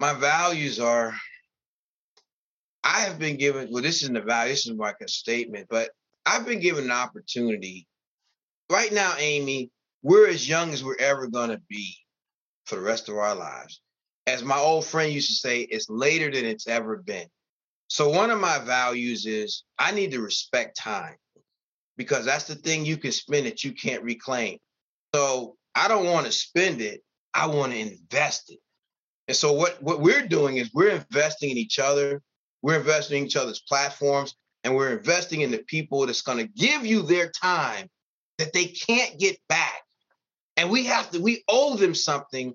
My 0.00 0.14
values 0.14 0.80
are 0.80 1.14
I 2.84 3.00
have 3.00 3.18
been 3.18 3.36
given, 3.36 3.68
well, 3.70 3.82
this 3.82 4.02
isn't 4.02 4.16
a 4.16 4.22
value, 4.22 4.52
this 4.52 4.66
is 4.66 4.76
like 4.76 4.96
a 5.00 5.08
statement, 5.08 5.68
but 5.70 5.90
I've 6.26 6.46
been 6.46 6.60
given 6.60 6.84
an 6.84 6.90
opportunity. 6.90 7.86
Right 8.70 8.92
now, 8.92 9.14
Amy, 9.18 9.70
we're 10.02 10.28
as 10.28 10.48
young 10.48 10.72
as 10.72 10.82
we're 10.82 10.96
ever 10.98 11.28
to 11.28 11.60
be 11.68 11.96
for 12.64 12.76
the 12.76 12.82
rest 12.82 13.08
of 13.08 13.16
our 13.16 13.34
lives. 13.34 13.80
As 14.26 14.42
my 14.42 14.58
old 14.58 14.84
friend 14.84 15.12
used 15.12 15.28
to 15.28 15.34
say, 15.34 15.60
it's 15.60 15.88
later 15.88 16.30
than 16.30 16.44
it's 16.44 16.68
ever 16.68 16.96
been. 16.96 17.26
So, 17.88 18.08
one 18.08 18.30
of 18.30 18.40
my 18.40 18.58
values 18.58 19.26
is 19.26 19.64
I 19.78 19.92
need 19.92 20.12
to 20.12 20.20
respect 20.20 20.76
time 20.76 21.16
because 21.96 22.24
that's 22.24 22.46
the 22.46 22.54
thing 22.54 22.84
you 22.84 22.96
can 22.96 23.12
spend 23.12 23.46
that 23.46 23.64
you 23.64 23.72
can't 23.72 24.02
reclaim. 24.02 24.58
So, 25.14 25.56
I 25.74 25.88
don't 25.88 26.06
want 26.06 26.26
to 26.26 26.32
spend 26.32 26.80
it, 26.80 27.02
I 27.34 27.46
want 27.46 27.72
to 27.72 27.78
invest 27.78 28.50
it. 28.50 28.60
And 29.28 29.36
so, 29.36 29.52
what, 29.52 29.82
what 29.82 30.00
we're 30.00 30.26
doing 30.26 30.56
is 30.56 30.70
we're 30.72 30.90
investing 30.90 31.50
in 31.50 31.58
each 31.58 31.78
other 31.78 32.22
we're 32.62 32.76
investing 32.76 33.18
in 33.18 33.26
each 33.26 33.36
other's 33.36 33.60
platforms 33.60 34.34
and 34.64 34.74
we're 34.74 34.96
investing 34.96 35.40
in 35.40 35.50
the 35.50 35.62
people 35.66 36.06
that's 36.06 36.22
going 36.22 36.38
to 36.38 36.46
give 36.46 36.86
you 36.86 37.02
their 37.02 37.28
time 37.28 37.88
that 38.38 38.52
they 38.52 38.66
can't 38.66 39.18
get 39.18 39.36
back. 39.48 39.82
And 40.56 40.70
we 40.70 40.84
have 40.86 41.10
to, 41.10 41.20
we 41.20 41.42
owe 41.48 41.76
them 41.76 41.94
something 41.94 42.54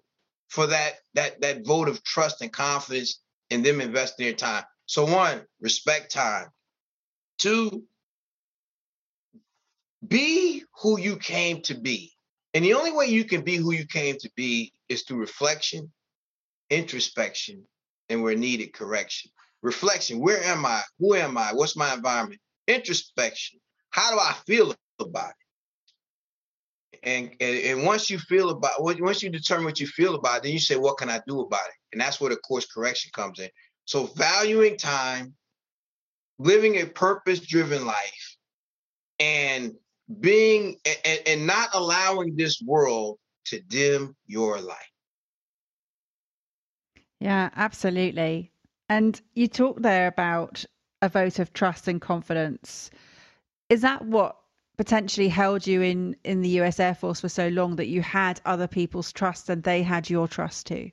for 0.50 0.68
that, 0.68 0.94
that, 1.14 1.42
that 1.42 1.66
vote 1.66 1.90
of 1.90 2.04
trust 2.04 2.42
and 2.42 2.52
confidence 2.52 3.22
in 3.50 3.64
them 3.64 3.82
investing 3.82 4.26
their 4.26 4.36
time. 4.36 4.64
So 4.86 5.06
one, 5.06 5.42
respect 5.62 6.12
time. 6.12 6.48
Two, 7.38 7.84
be 10.08 10.64
who 10.82 11.00
you 11.00 11.18
came 11.18 11.62
to 11.64 11.76
be. 11.76 12.14
And 12.54 12.64
the 12.64 12.74
only 12.74 12.92
way 12.92 13.08
you 13.08 13.26
can 13.26 13.42
be 13.42 13.58
who 13.58 13.74
you 13.74 13.86
came 13.86 14.16
to 14.20 14.32
be 14.36 14.74
is 14.90 15.04
through 15.04 15.20
reflection, 15.20 15.92
introspection, 16.70 17.64
and 18.10 18.24
where 18.24 18.36
needed, 18.36 18.74
correction 18.74 19.32
reflection 19.62 20.20
where 20.20 20.44
am 20.44 20.66
i 20.66 20.82
who 21.00 21.16
am 21.16 21.38
i 21.38 21.52
what's 21.54 21.76
my 21.76 21.94
environment 21.94 22.40
introspection 22.68 23.60
how 23.90 24.12
do 24.12 24.20
i 24.20 24.34
feel 24.46 24.74
about 25.00 25.30
it 25.30 25.47
and, 27.04 27.32
and, 27.40 27.58
and 27.58 27.84
once 27.84 28.10
you 28.10 28.20
feel 28.20 28.50
about 28.50 28.82
once 28.82 29.24
you 29.24 29.30
determine 29.30 29.66
what 29.66 29.80
you 29.80 29.88
feel 29.88 30.16
about 30.16 30.38
it 30.38 30.44
then 30.44 30.52
you 30.52 30.60
say 30.60 30.76
what 30.76 30.98
can 30.98 31.10
i 31.10 31.22
do 31.28 31.42
about 31.42 31.68
it? 31.68 31.76
And 31.92 32.02
that's 32.02 32.20
where 32.20 32.30
the 32.30 32.38
course 32.38 32.66
correction 32.66 33.12
comes 33.14 33.40
in. 33.40 33.50
So 33.86 34.06
valuing 34.06 34.78
time 34.78 35.34
living 36.40 36.76
a 36.76 36.86
purpose 36.86 37.40
driven 37.40 37.86
life 37.86 38.38
and 39.20 39.74
being 40.20 40.78
and, 41.06 41.20
and 41.26 41.48
not 41.48 41.70
allowing 41.74 42.36
this 42.36 42.62
world 42.62 43.18
to 43.46 43.60
dim 43.62 44.16
your 44.28 44.60
light. 44.60 44.78
Yeah 47.20 47.50
absolutely. 47.56 48.52
And 48.90 49.20
you 49.36 49.48
talked 49.48 49.82
there 49.82 50.08
about 50.08 50.64
a 51.02 51.10
vote 51.10 51.40
of 51.40 51.54
trust 51.54 51.88
and 51.88 52.02
confidence. 52.02 52.90
Is 53.70 53.82
that 53.82 54.06
what 54.06 54.38
potentially 54.78 55.28
held 55.28 55.66
you 55.66 55.82
in 55.82 56.16
in 56.24 56.42
the 56.42 56.62
US 56.62 56.80
Air 56.80 56.96
Force 56.96 57.22
for 57.22 57.30
so 57.30 57.48
long 57.50 57.76
that 57.78 57.88
you 57.88 58.02
had 58.02 58.40
other 58.46 58.68
people's 58.68 59.12
trust 59.12 59.50
and 59.50 59.64
they 59.64 59.84
had 59.84 60.10
your 60.10 60.28
trust 60.28 60.68
too? 60.68 60.92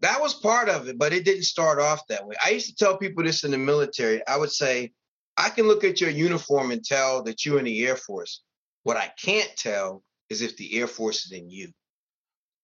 That 0.00 0.20
was 0.20 0.34
part 0.34 0.68
of 0.70 0.88
it, 0.88 0.98
but 0.98 1.12
it 1.12 1.24
didn't 1.24 1.42
start 1.42 1.78
off 1.78 2.06
that 2.08 2.26
way. 2.26 2.34
I 2.42 2.50
used 2.50 2.68
to 2.68 2.74
tell 2.74 2.96
people 2.96 3.22
this 3.22 3.44
in 3.44 3.50
the 3.50 3.58
military. 3.58 4.26
I 4.26 4.38
would 4.38 4.50
say, 4.50 4.92
I 5.36 5.50
can 5.50 5.66
look 5.66 5.84
at 5.84 6.00
your 6.00 6.10
uniform 6.10 6.70
and 6.70 6.82
tell 6.82 7.22
that 7.24 7.44
you're 7.44 7.58
in 7.58 7.66
the 7.66 7.86
Air 7.86 7.96
Force. 7.96 8.42
What 8.82 8.96
I 8.96 9.12
can't 9.22 9.50
tell 9.56 10.02
is 10.30 10.40
if 10.40 10.56
the 10.56 10.78
Air 10.78 10.86
Force 10.86 11.26
is 11.26 11.32
in 11.32 11.50
you. 11.50 11.70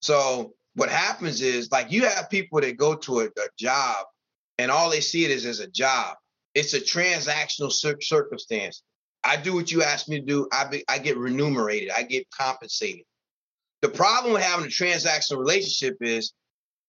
So 0.01 0.55
what 0.75 0.89
happens 0.89 1.43
is 1.43 1.71
like 1.71 1.91
you 1.91 2.07
have 2.07 2.31
people 2.31 2.61
that 2.61 2.77
go 2.77 2.95
to 2.95 3.21
a, 3.21 3.25
a 3.27 3.49
job 3.59 4.07
and 4.59 4.71
all 4.71 4.91
they 4.91 5.01
see 5.01 5.25
it 5.25 5.31
is 5.31 5.45
as 5.45 5.61
a 5.61 5.67
job. 5.67 6.17
It's 6.55 6.73
a 6.73 6.81
transactional 6.81 7.73
circumstance. 8.01 8.83
I 9.27 9.37
do 9.37 9.55
what 9.55 9.73
you 9.73 9.83
ask 9.83 10.09
me 10.09 10.21
to 10.21 10.25
do. 10.25 10.49
I 10.53 10.67
be, 10.67 10.85
I 10.89 10.99
get 10.99 11.17
remunerated. 11.17 11.91
I 11.91 12.05
get 12.05 12.31
compensated. 12.31 13.03
The 13.83 13.89
problem 13.89 14.33
with 14.33 14.43
having 14.43 14.67
a 14.67 14.69
transactional 14.69 15.39
relationship 15.39 15.97
is 16.01 16.33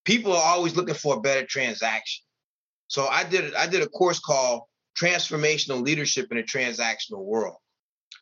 people 0.05 0.33
are 0.33 0.53
always 0.53 0.75
looking 0.75 0.95
for 0.95 1.15
a 1.15 1.19
better 1.19 1.45
transaction. 1.45 2.23
So 2.87 3.07
I 3.07 3.23
did 3.23 3.55
I 3.55 3.67
did 3.67 3.81
a 3.81 3.89
course 3.89 4.19
called 4.19 4.61
Transformational 4.97 5.81
Leadership 5.81 6.27
in 6.31 6.37
a 6.37 6.43
Transactional 6.43 7.25
World. 7.25 7.57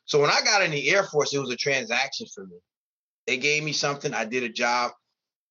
So 0.06 0.22
when 0.22 0.30
I 0.30 0.42
got 0.44 0.64
in 0.64 0.72
the 0.72 0.90
Air 0.90 1.04
Force, 1.04 1.34
it 1.34 1.40
was 1.40 1.52
a 1.52 1.58
transaction 1.58 2.26
for 2.34 2.46
me. 2.46 2.58
They 3.28 3.38
gave 3.38 3.64
me 3.64 3.74
something, 3.74 4.14
I 4.14 4.26
did 4.26 4.44
a 4.44 4.50
job, 4.50 4.92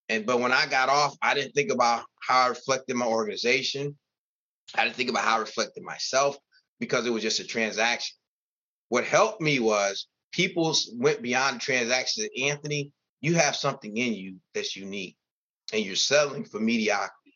and 0.09 0.24
but 0.24 0.40
when 0.40 0.53
I 0.53 0.66
got 0.66 0.88
off, 0.88 1.16
I 1.20 1.35
didn't 1.35 1.53
think 1.53 1.70
about 1.70 2.05
how 2.20 2.46
I 2.46 2.48
reflected 2.48 2.96
my 2.96 3.07
organization. 3.07 3.96
I 4.74 4.85
didn't 4.85 4.96
think 4.96 5.11
about 5.11 5.24
how 5.24 5.37
I 5.37 5.40
reflected 5.40 5.83
myself 5.83 6.37
because 6.81 7.07
it 7.07 7.11
was 7.11 7.22
just 7.22 7.40
a 7.40 7.44
transaction. 7.44 8.16
What 8.88 9.05
helped 9.05 9.40
me 9.40 9.61
was 9.61 10.07
people 10.33 10.75
went 10.94 11.23
beyond 11.23 11.61
transactions. 11.61 12.29
Anthony, 12.40 12.92
you 13.20 13.35
have 13.35 13.57
something 13.57 13.97
in 13.97 14.14
you 14.14 14.37
that's 14.55 14.77
unique 14.77 15.16
and 15.73 15.85
you're 15.85 15.97
settling 15.97 16.44
for 16.44 16.61
mediocrity. 16.61 17.35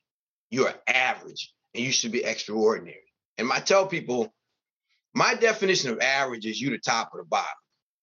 You're 0.50 0.74
average 0.86 1.52
and 1.74 1.84
you 1.84 1.92
should 1.92 2.12
be 2.12 2.24
extraordinary. 2.24 3.12
And 3.38 3.50
I 3.52 3.60
tell 3.60 3.86
people, 3.86 4.34
my 5.14 5.34
definition 5.34 5.90
of 5.90 6.00
average 6.00 6.46
is 6.46 6.60
you 6.60 6.70
the 6.70 6.78
top 6.78 7.10
of 7.12 7.18
the 7.18 7.24
bottom. 7.24 7.48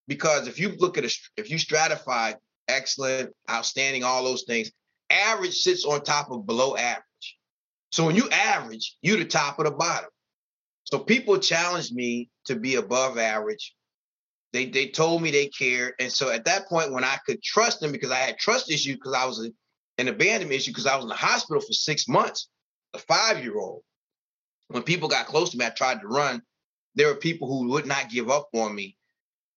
Because 0.07 0.47
if 0.47 0.59
you 0.59 0.75
look 0.77 0.97
at 0.97 1.05
a, 1.05 1.15
if 1.37 1.49
you 1.49 1.57
stratify 1.57 2.35
excellent, 2.67 3.31
outstanding, 3.49 4.03
all 4.03 4.23
those 4.23 4.43
things, 4.43 4.71
average 5.09 5.55
sits 5.55 5.85
on 5.85 6.01
top 6.01 6.31
of 6.31 6.45
below 6.45 6.75
average. 6.75 7.03
So 7.91 8.05
when 8.05 8.15
you 8.15 8.29
average, 8.29 8.97
you 9.01 9.17
the 9.17 9.25
top 9.25 9.59
of 9.59 9.65
the 9.65 9.71
bottom. 9.71 10.09
So 10.83 10.99
people 10.99 11.39
challenged 11.39 11.93
me 11.93 12.29
to 12.45 12.55
be 12.55 12.75
above 12.75 13.17
average. 13.17 13.73
They 14.53 14.65
they 14.65 14.87
told 14.87 15.21
me 15.21 15.31
they 15.31 15.47
cared, 15.47 15.93
and 15.99 16.11
so 16.11 16.31
at 16.31 16.45
that 16.45 16.67
point, 16.67 16.93
when 16.93 17.03
I 17.03 17.17
could 17.25 17.43
trust 17.43 17.81
them 17.81 17.91
because 17.91 18.11
I 18.11 18.17
had 18.17 18.37
trust 18.37 18.71
issues 18.71 18.95
because 18.95 19.13
I 19.13 19.25
was 19.25 19.45
a, 19.45 19.51
an 19.97 20.07
abandonment 20.07 20.59
issue 20.59 20.71
because 20.71 20.85
I 20.85 20.95
was 20.95 21.05
in 21.05 21.09
the 21.09 21.15
hospital 21.15 21.61
for 21.61 21.73
six 21.73 22.07
months, 22.07 22.49
a 22.93 22.99
five 22.99 23.43
year 23.43 23.57
old. 23.57 23.81
When 24.69 24.83
people 24.83 25.09
got 25.09 25.27
close 25.27 25.51
to 25.51 25.57
me, 25.57 25.65
I 25.65 25.69
tried 25.69 26.01
to 26.01 26.07
run. 26.07 26.41
There 26.95 27.07
were 27.07 27.15
people 27.15 27.47
who 27.47 27.69
would 27.71 27.85
not 27.85 28.09
give 28.09 28.29
up 28.29 28.47
on 28.53 28.73
me, 28.73 28.95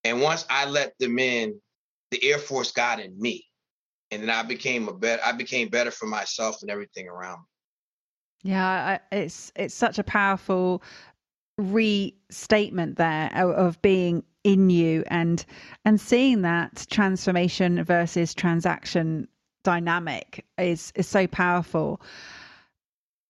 and 0.03 0.21
once 0.21 0.45
I 0.51 0.67
let 0.67 0.99
them 0.99 1.19
in, 1.19 1.61
the 2.11 2.25
Air 2.25 2.39
Force 2.39 2.73
got 2.73 2.99
in 2.99 3.19
me, 3.21 3.47
and 4.11 4.23
then 4.23 4.31
I 4.31 4.43
became 4.43 4.89
a 4.89 4.93
better. 4.93 5.23
I 5.25 5.33
became 5.33 5.69
better 5.69 5.93
for 5.93 6.07
myself 6.07 6.59
and 6.63 6.71
everything 6.71 7.09
around 7.09 7.39
me. 7.39 8.51
Yeah, 8.51 8.99
it's 9.13 9.53
it's 9.55 9.75
such 9.75 9.99
a 9.99 10.05
powerful 10.05 10.83
restatement 11.59 12.97
there 12.97 13.31
of 13.35 13.83
being 13.83 14.23
in 14.45 14.71
you 14.71 15.05
and 15.09 15.45
and 15.85 16.01
seeing 16.01 16.43
that 16.43 16.87
transformation 16.89 17.83
versus 17.85 18.33
transaction 18.33 19.29
dynamic 19.65 20.47
is 20.57 20.93
is 20.95 21.07
so 21.09 21.27
powerful. 21.27 22.01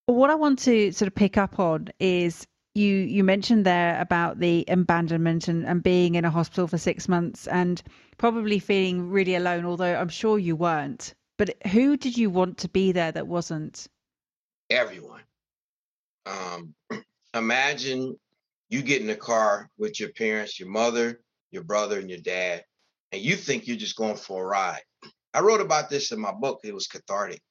What 0.05 0.29
i 0.29 0.35
want 0.35 0.59
to 0.59 0.91
sort 0.91 1.07
of 1.07 1.15
pick 1.15 1.37
up 1.37 1.59
on 1.59 1.89
is 1.99 2.47
you 2.75 2.95
you 2.95 3.23
mentioned 3.23 3.65
there 3.65 3.99
about 3.99 4.39
the 4.39 4.63
abandonment 4.67 5.47
and, 5.47 5.65
and 5.65 5.83
being 5.83 6.15
in 6.15 6.23
a 6.23 6.29
hospital 6.29 6.67
for 6.67 6.77
six 6.77 7.07
months 7.07 7.47
and 7.47 7.81
probably 8.17 8.59
feeling 8.59 9.09
really 9.09 9.35
alone 9.35 9.65
although 9.65 9.95
i'm 9.95 10.09
sure 10.09 10.37
you 10.37 10.55
weren't. 10.55 11.13
But 11.37 11.55
who 11.67 11.97
did 11.97 12.17
you 12.17 12.29
want 12.29 12.59
to 12.59 12.69
be 12.69 12.91
there 12.91 13.11
that 13.11 13.27
wasn't? 13.27 13.87
Everyone. 14.69 15.21
Um 16.25 16.75
imagine 17.33 18.15
you 18.69 18.81
get 18.81 19.01
in 19.01 19.09
a 19.09 19.15
car 19.15 19.69
with 19.77 19.99
your 19.99 20.09
parents, 20.13 20.59
your 20.59 20.69
mother, 20.69 21.21
your 21.51 21.63
brother, 21.63 21.99
and 21.99 22.09
your 22.09 22.19
dad, 22.19 22.63
and 23.11 23.21
you 23.21 23.35
think 23.35 23.67
you're 23.67 23.77
just 23.77 23.95
going 23.95 24.15
for 24.15 24.43
a 24.43 24.47
ride. 24.47 24.81
I 25.33 25.41
wrote 25.41 25.61
about 25.61 25.89
this 25.89 26.11
in 26.11 26.19
my 26.19 26.31
book. 26.31 26.59
It 26.63 26.73
was 26.73 26.87
cathartic. 26.87 27.41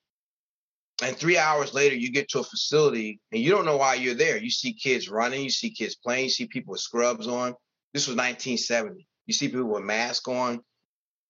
And 1.01 1.17
three 1.17 1.39
hours 1.39 1.75
later, 1.75 1.95
you 1.95 2.11
get 2.11 2.29
to 2.31 2.41
a 2.41 2.45
facility 2.45 3.21
and 3.31 3.41
you 3.41 3.51
don't 3.51 3.65
know 3.65 3.77
why 3.77 3.95
you're 3.95 4.15
there. 4.15 4.37
You 4.37 4.51
see 4.51 4.73
kids 4.73 5.09
running, 5.09 5.43
you 5.43 5.51
see 5.51 5.71
kids 5.71 5.95
playing, 5.95 6.25
you 6.25 6.31
see 6.31 6.47
people 6.47 6.73
with 6.73 6.81
scrubs 6.81 7.29
on. 7.29 7.55
This 7.95 8.09
was 8.09 8.17
1970. 8.17 9.07
You 9.27 9.35
see 9.35 9.49
people 9.49 9.65
with 9.69 9.85
masks 9.85 10.27
on, 10.27 10.61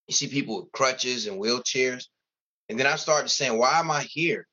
you 0.06 0.14
see 0.14 0.28
people 0.28 0.62
with 0.62 0.72
crutches 0.72 1.26
and 1.26 1.38
wheelchairs. 1.38 2.04
And 2.70 2.80
then 2.80 2.86
I 2.86 2.96
started 2.96 3.28
saying, 3.28 3.58
Why 3.58 3.78
am 3.78 3.90
I 3.90 4.02
here? 4.02 4.47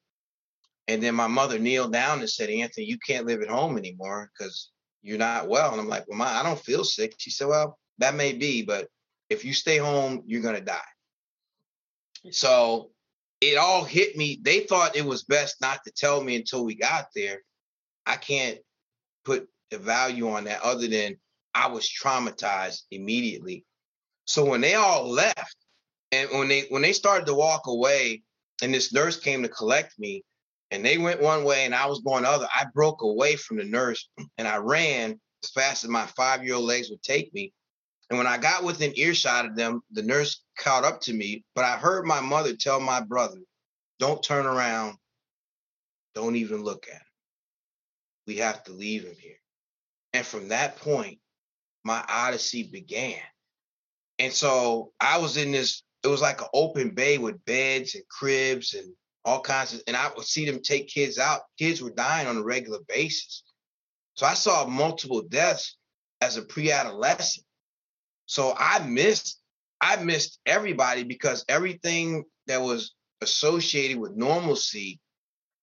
And 0.87 1.01
then 1.01 1.15
my 1.15 1.27
mother 1.27 1.57
kneeled 1.57 1.93
down 1.93 2.19
and 2.19 2.29
said, 2.29 2.49
Anthony, 2.49 2.85
you 2.85 2.97
can't 2.99 3.25
live 3.25 3.41
at 3.41 3.49
home 3.49 3.77
anymore 3.77 4.31
because 4.37 4.71
you're 5.01 5.17
not 5.17 5.47
well. 5.47 5.71
And 5.71 5.81
I'm 5.81 5.87
like, 5.87 6.07
well, 6.07 6.17
my, 6.17 6.27
I 6.27 6.43
don't 6.43 6.59
feel 6.59 6.83
sick. 6.83 7.15
She 7.17 7.31
said, 7.31 7.47
well, 7.47 7.79
that 7.97 8.15
may 8.15 8.33
be, 8.33 8.63
but 8.63 8.87
if 9.29 9.45
you 9.45 9.53
stay 9.53 9.77
home, 9.77 10.23
you're 10.25 10.41
going 10.41 10.55
to 10.55 10.61
die. 10.61 10.79
So 12.31 12.91
it 13.41 13.57
all 13.57 13.83
hit 13.83 14.15
me. 14.15 14.39
They 14.41 14.61
thought 14.61 14.95
it 14.95 15.05
was 15.05 15.23
best 15.23 15.61
not 15.61 15.83
to 15.85 15.91
tell 15.91 16.23
me 16.23 16.35
until 16.35 16.65
we 16.65 16.75
got 16.75 17.07
there. 17.15 17.41
I 18.05 18.15
can't 18.15 18.59
put 19.23 19.47
a 19.71 19.77
value 19.77 20.29
on 20.29 20.45
that 20.45 20.61
other 20.61 20.87
than 20.87 21.17
I 21.53 21.67
was 21.67 21.89
traumatized 21.89 22.81
immediately. 22.91 23.65
So 24.25 24.45
when 24.45 24.61
they 24.61 24.75
all 24.75 25.09
left 25.09 25.55
and 26.11 26.29
when 26.31 26.47
they 26.47 26.61
when 26.69 26.81
they 26.81 26.93
started 26.93 27.25
to 27.27 27.33
walk 27.33 27.67
away 27.67 28.23
and 28.61 28.73
this 28.73 28.93
nurse 28.93 29.19
came 29.19 29.43
to 29.43 29.49
collect 29.49 29.97
me, 29.99 30.23
and 30.71 30.85
they 30.85 30.97
went 30.97 31.21
one 31.21 31.43
way 31.43 31.65
and 31.65 31.75
I 31.75 31.85
was 31.85 32.01
going 32.01 32.23
the 32.23 32.29
other. 32.29 32.47
I 32.53 32.65
broke 32.73 33.01
away 33.01 33.35
from 33.35 33.57
the 33.57 33.63
nurse 33.63 34.09
and 34.37 34.47
I 34.47 34.57
ran 34.57 35.19
as 35.43 35.49
fast 35.51 35.83
as 35.83 35.89
my 35.89 36.05
five 36.07 36.43
year 36.43 36.55
old 36.55 36.65
legs 36.65 36.89
would 36.89 37.03
take 37.03 37.33
me. 37.33 37.53
And 38.09 38.17
when 38.17 38.27
I 38.27 38.37
got 38.37 38.63
within 38.63 38.93
earshot 38.95 39.45
of 39.45 39.55
them, 39.55 39.81
the 39.91 40.03
nurse 40.03 40.43
caught 40.57 40.83
up 40.83 41.01
to 41.01 41.13
me. 41.13 41.43
But 41.55 41.65
I 41.65 41.77
heard 41.77 42.05
my 42.05 42.21
mother 42.21 42.55
tell 42.55 42.79
my 42.79 43.01
brother, 43.01 43.39
don't 43.99 44.21
turn 44.21 44.45
around. 44.45 44.97
Don't 46.13 46.35
even 46.35 46.63
look 46.63 46.87
at 46.87 46.95
him. 46.95 47.01
We 48.27 48.37
have 48.37 48.63
to 48.65 48.73
leave 48.73 49.03
him 49.03 49.15
here. 49.19 49.39
And 50.13 50.25
from 50.25 50.49
that 50.49 50.77
point, 50.77 51.19
my 51.83 52.03
odyssey 52.07 52.63
began. 52.63 53.19
And 54.17 54.31
so 54.31 54.91
I 54.99 55.17
was 55.17 55.37
in 55.37 55.51
this, 55.51 55.83
it 56.03 56.07
was 56.07 56.21
like 56.21 56.41
an 56.41 56.47
open 56.53 56.91
bay 56.91 57.17
with 57.17 57.43
beds 57.45 57.95
and 57.95 58.07
cribs 58.07 58.73
and 58.73 58.93
all 59.25 59.41
kinds 59.41 59.73
of, 59.73 59.81
and 59.87 59.97
I 59.97 60.09
would 60.15 60.25
see 60.25 60.45
them 60.45 60.61
take 60.61 60.87
kids 60.87 61.17
out. 61.17 61.41
Kids 61.57 61.81
were 61.81 61.89
dying 61.89 62.27
on 62.27 62.37
a 62.37 62.43
regular 62.43 62.79
basis. 62.87 63.43
So 64.13 64.25
I 64.25 64.35
saw 64.35 64.65
multiple 64.67 65.23
deaths 65.23 65.77
as 66.21 66.37
a 66.37 66.43
pre-adolescent. 66.43 67.45
So 68.27 68.53
I 68.57 68.85
missed, 68.85 69.39
I 69.81 69.97
missed 69.97 70.39
everybody 70.45 71.03
because 71.03 71.43
everything 71.49 72.23
that 72.47 72.61
was 72.61 72.93
associated 73.21 73.97
with 73.97 74.15
normalcy 74.15 74.99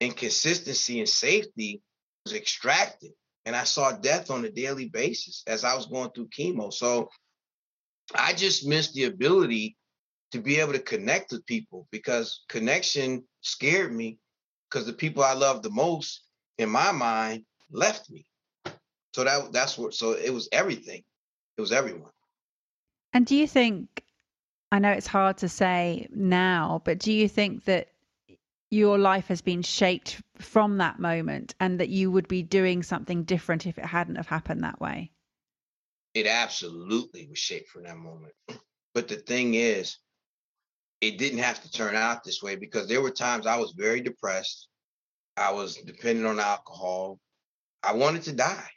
and 0.01 0.17
consistency 0.17 0.99
and 0.99 1.09
safety 1.09 1.81
was 2.25 2.35
extracted. 2.35 3.13
And 3.47 3.57
I 3.57 3.65
saw 3.65 3.93
death 3.93 4.31
on 4.31 4.45
a 4.45 4.51
daily 4.51 4.89
basis 4.89 5.43
as 5.47 5.65
I 5.65 5.75
was 5.75 5.87
going 5.87 6.11
through 6.11 6.29
chemo. 6.29 6.73
So 6.73 7.09
I 8.15 8.33
just 8.33 8.67
missed 8.67 8.95
the 8.95 9.05
ability 9.05 9.77
to 10.33 10.41
be 10.41 10.59
able 10.59 10.73
to 10.73 10.79
connect 10.79 11.33
with 11.33 11.47
people 11.47 11.87
because 11.91 12.45
connection 12.49 13.25
scared 13.43 13.93
me 13.93 14.19
because 14.71 14.87
the 14.87 14.93
people 14.93 15.23
I 15.23 15.35
loved 15.35 15.63
the 15.63 15.71
most 15.71 16.23
in 16.59 16.71
my 16.71 16.93
mind 16.93 17.45
left 17.71 18.11
me. 18.11 18.27
So 19.15 19.25
that 19.25 19.53
that's 19.53 19.77
what 19.77 19.95
so 19.95 20.13
it 20.13 20.31
was 20.31 20.49
everything. 20.53 21.03
It 21.57 21.61
was 21.61 21.73
everyone. 21.73 22.11
And 23.13 23.27
do 23.27 23.37
you 23.37 23.47
think 23.47 24.05
I 24.71 24.79
know 24.79 24.91
it's 24.91 25.07
hard 25.07 25.37
to 25.39 25.49
say 25.49 26.09
now, 26.11 26.81
but 26.85 26.99
do 26.99 27.13
you 27.13 27.29
think 27.29 27.65
that 27.65 27.89
your 28.71 28.99
life 28.99 29.27
has 29.27 29.43
been 29.43 29.61
shaped 29.61 30.23
from 30.39 30.79
that 30.79 30.99
moment 30.99 31.55
and 31.61 31.79
that 31.79 31.91
you 31.91 32.11
would 32.11 32.27
be 32.27 32.43
doing 32.43 32.83
something 32.83 33.25
different 33.25 33.67
if 33.67 33.77
it 33.77 33.85
hadn't 33.85 34.17
have 34.17 34.29
happened 34.29 34.65
that 34.65 34.81
way? 34.81 35.11
It 36.15 36.27
absolutely 36.27 37.27
was 37.29 37.39
shaped 37.39 37.69
from 37.69 37.83
that 37.85 37.99
moment. 37.99 38.33
But 38.95 39.09
the 39.09 39.17
thing 39.17 39.55
is, 39.55 39.97
it 41.03 41.19
didn't 41.19 41.41
have 41.41 41.61
to 41.61 41.71
turn 41.71 41.97
out 41.97 42.23
this 42.23 42.43
way 42.43 42.55
because 42.55 42.89
there 42.89 43.03
were 43.03 43.11
times 43.11 43.45
I 43.45 43.59
was 43.59 43.75
very 43.77 44.01
depressed. 44.01 44.69
I 45.37 45.53
was 45.53 45.77
dependent 45.77 46.29
on 46.29 46.39
alcohol. 46.39 47.19
I 47.83 47.93
wanted 47.93 48.23
to 48.23 48.33
die. 48.33 48.69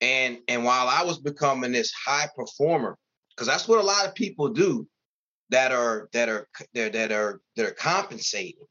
And 0.00 0.38
and 0.46 0.64
while 0.64 0.88
I 0.88 1.02
was 1.02 1.18
becoming 1.18 1.72
this 1.72 1.92
high 1.92 2.28
performer, 2.36 2.96
because 3.30 3.48
that's 3.48 3.66
what 3.66 3.80
a 3.80 3.86
lot 3.86 4.06
of 4.06 4.14
people 4.14 4.48
do 4.48 4.86
that 5.50 5.72
are 5.72 6.08
that 6.12 6.28
are 6.28 6.46
that, 6.74 6.92
that 6.92 7.10
are 7.10 7.40
that 7.56 7.66
are 7.66 7.72
compensating. 7.72 8.64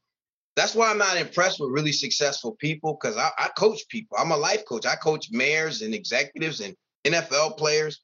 That's 0.54 0.74
why 0.74 0.90
I'm 0.90 0.96
not 0.96 1.18
impressed 1.18 1.60
with 1.60 1.72
really 1.72 1.92
successful 1.92 2.56
people 2.58 2.98
because 2.98 3.18
I, 3.18 3.28
I 3.36 3.48
coach 3.58 3.86
people. 3.90 4.16
I'm 4.18 4.30
a 4.30 4.36
life 4.38 4.64
coach. 4.66 4.86
I 4.86 4.94
coach 4.94 5.28
mayors 5.30 5.82
and 5.82 5.94
executives 5.94 6.60
and 6.60 6.74
NFL 7.04 7.58
players. 7.58 8.00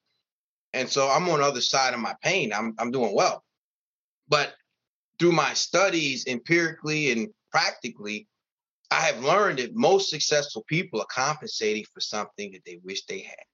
And 0.75 0.87
so 0.87 1.09
I'm 1.09 1.27
on 1.31 1.41
the 1.41 1.47
other 1.47 1.63
side 1.63 1.95
of 1.95 2.01
my 2.01 2.15
pain. 2.23 2.53
I'm 2.53 2.75
I'm 2.79 2.91
doing 2.91 3.15
well. 3.15 3.43
But 4.29 4.53
through 5.23 5.31
my 5.31 5.55
studies 5.55 6.27
empirically 6.27 7.13
and 7.13 7.29
practically, 7.53 8.27
I 8.91 9.03
have 9.03 9.23
learned 9.23 9.61
that 9.61 9.73
most 9.73 10.11
successful 10.11 10.65
people 10.67 11.01
are 11.01 11.07
compensating 11.15 11.85
for 11.95 12.01
something 12.01 12.51
that 12.51 12.65
they 12.67 12.81
wish 12.83 13.05
they 13.05 13.21
had. 13.21 13.45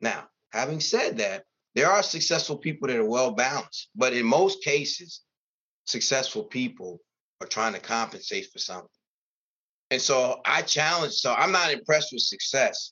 Now, 0.00 0.24
having 0.50 0.80
said 0.80 1.18
that, 1.18 1.44
there 1.76 1.88
are 1.88 2.02
successful 2.02 2.58
people 2.58 2.88
that 2.88 2.96
are 2.96 3.08
well 3.08 3.30
balanced, 3.30 3.90
but 3.94 4.12
in 4.12 4.26
most 4.26 4.64
cases, 4.64 5.20
successful 5.84 6.42
people 6.42 6.98
are 7.40 7.46
trying 7.46 7.74
to 7.74 7.80
compensate 7.80 8.48
for 8.52 8.58
something. 8.58 8.88
And 9.92 10.02
so 10.02 10.40
I 10.44 10.62
challenge, 10.62 11.12
so 11.12 11.32
I'm 11.32 11.52
not 11.52 11.70
impressed 11.70 12.08
with 12.12 12.22
success. 12.22 12.90